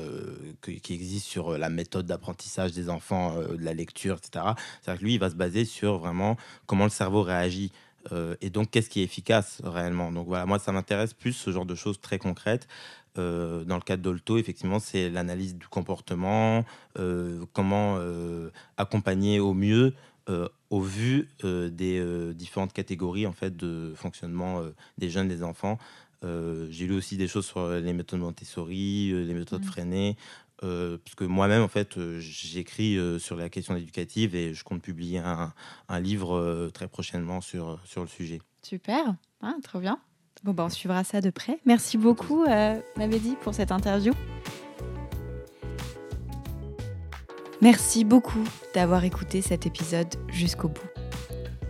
qui 0.61 0.93
existent 0.93 1.29
sur 1.29 1.57
la 1.57 1.69
méthode 1.69 2.07
d'apprentissage 2.07 2.71
des 2.71 2.89
enfants, 2.89 3.35
de 3.35 3.63
la 3.63 3.73
lecture, 3.73 4.17
etc. 4.17 4.45
C'est-à-dire 4.81 4.99
que 4.99 5.05
lui, 5.05 5.13
il 5.15 5.19
va 5.19 5.29
se 5.29 5.35
baser 5.35 5.65
sur 5.65 5.99
vraiment 5.99 6.37
comment 6.65 6.85
le 6.85 6.89
cerveau 6.89 7.21
réagit 7.21 7.71
et 8.41 8.49
donc 8.49 8.71
qu'est-ce 8.71 8.89
qui 8.89 9.01
est 9.01 9.03
efficace 9.03 9.61
réellement. 9.63 10.11
Donc 10.11 10.25
voilà, 10.25 10.47
moi, 10.47 10.57
ça 10.57 10.71
m'intéresse 10.71 11.13
plus 11.13 11.33
ce 11.33 11.51
genre 11.51 11.67
de 11.67 11.75
choses 11.75 12.01
très 12.01 12.17
concrètes. 12.17 12.67
Euh, 13.17 13.63
dans 13.65 13.75
le 13.75 13.81
cadre 13.81 14.01
d'Olto, 14.03 14.37
effectivement, 14.37 14.79
c'est 14.79 15.09
l'analyse 15.09 15.55
du 15.55 15.67
comportement, 15.67 16.63
euh, 16.97 17.43
comment 17.53 17.97
euh, 17.97 18.49
accompagner 18.77 19.39
au 19.39 19.53
mieux 19.53 19.93
au 20.69 20.79
vu 20.79 21.27
des 21.43 22.31
différentes 22.35 22.71
catégories 22.71 23.27
en 23.27 23.33
fait 23.33 23.57
de 23.57 23.91
fonctionnement 23.97 24.61
des 24.97 25.09
jeunes, 25.09 25.27
des 25.27 25.43
enfants. 25.43 25.77
J'ai 26.23 26.87
lu 26.87 26.93
aussi 26.93 27.17
des 27.17 27.27
choses 27.27 27.45
sur 27.47 27.67
les 27.69 27.91
méthodes 27.91 28.21
Montessori, 28.21 29.11
les 29.11 29.33
méthodes 29.33 29.59
Mhm. 29.63 29.67
freinées, 29.67 30.15
euh, 30.63 30.97
parce 31.03 31.15
que 31.15 31.25
moi-même 31.25 31.63
en 31.63 31.67
fait 31.67 31.97
euh, 31.97 32.19
j'écris 32.19 32.97
euh, 32.97 33.17
sur 33.19 33.35
la 33.35 33.49
question 33.49 33.75
éducative 33.75 34.35
et 34.35 34.53
je 34.53 34.63
compte 34.63 34.81
publier 34.81 35.17
un, 35.17 35.53
un 35.89 35.99
livre 35.99 36.69
très 36.73 36.87
prochainement 36.87 37.41
sur, 37.41 37.79
sur 37.83 38.01
le 38.03 38.07
sujet. 38.07 38.39
Super, 38.61 39.15
Ah, 39.41 39.55
trop 39.63 39.79
bien. 39.79 39.99
Bon, 40.43 40.53
bah, 40.53 40.65
on 40.65 40.69
suivra 40.69 41.03
ça 41.03 41.21
de 41.21 41.29
près. 41.29 41.59
Merci 41.65 41.97
beaucoup, 41.97 42.43
euh, 42.43 42.79
Mabedi, 42.97 43.35
pour 43.41 43.53
cette 43.53 43.71
interview. 43.71 44.13
Merci 47.61 48.03
beaucoup 48.05 48.43
d'avoir 48.73 49.03
écouté 49.03 49.43
cet 49.43 49.67
épisode 49.67 50.15
jusqu'au 50.29 50.67
bout. 50.67 50.81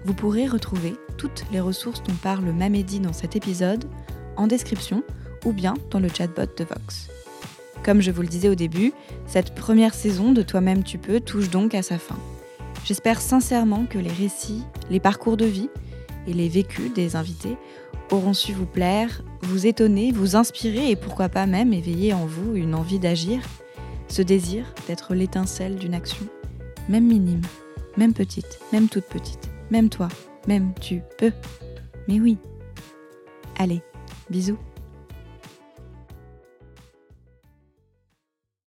Vous 0.05 0.13
pourrez 0.13 0.47
retrouver 0.47 0.95
toutes 1.17 1.45
les 1.51 1.59
ressources 1.59 2.01
dont 2.03 2.13
parle 2.13 2.45
Mamedi 2.45 3.01
dans 3.01 3.13
cet 3.13 3.35
épisode 3.35 3.85
en 4.37 4.47
description 4.47 5.03
ou 5.45 5.51
bien 5.51 5.73
dans 5.89 5.99
le 5.99 6.07
chatbot 6.07 6.45
de 6.57 6.63
Vox. 6.63 7.09
Comme 7.83 7.99
je 7.99 8.11
vous 8.11 8.21
le 8.21 8.27
disais 8.27 8.47
au 8.47 8.55
début, 8.55 8.93
cette 9.25 9.53
première 9.53 9.93
saison 9.93 10.31
de 10.31 10.43
Toi-même 10.43 10.83
tu 10.83 10.97
peux 10.97 11.19
touche 11.19 11.49
donc 11.49 11.75
à 11.75 11.83
sa 11.83 11.97
fin. 11.97 12.17
J'espère 12.85 13.19
sincèrement 13.19 13.85
que 13.85 13.99
les 13.99 14.11
récits, 14.11 14.63
les 14.89 14.99
parcours 14.99 15.35
de 15.35 15.45
vie 15.45 15.69
et 16.25 16.33
les 16.33 16.47
vécus 16.47 16.93
des 16.93 17.15
invités 17.15 17.57
auront 18.11 18.33
su 18.33 18.53
vous 18.53 18.65
plaire, 18.65 19.23
vous 19.41 19.65
étonner, 19.65 20.11
vous 20.11 20.35
inspirer 20.35 20.91
et 20.91 20.95
pourquoi 20.95 21.29
pas 21.29 21.45
même 21.45 21.73
éveiller 21.73 22.13
en 22.13 22.25
vous 22.25 22.55
une 22.55 22.75
envie 22.75 22.99
d'agir, 22.99 23.41
ce 24.07 24.21
désir 24.21 24.65
d'être 24.87 25.13
l'étincelle 25.15 25.75
d'une 25.75 25.93
action, 25.93 26.25
même 26.89 27.07
minime, 27.07 27.41
même 27.97 28.13
petite, 28.13 28.59
même 28.71 28.89
toute 28.89 29.05
petite, 29.05 29.49
même 29.71 29.89
toi, 29.89 30.09
même 30.47 30.73
tu 30.79 31.01
peux. 31.17 31.31
Mais 32.07 32.19
oui. 32.19 32.37
Allez, 33.57 33.81
bisous. 34.29 34.57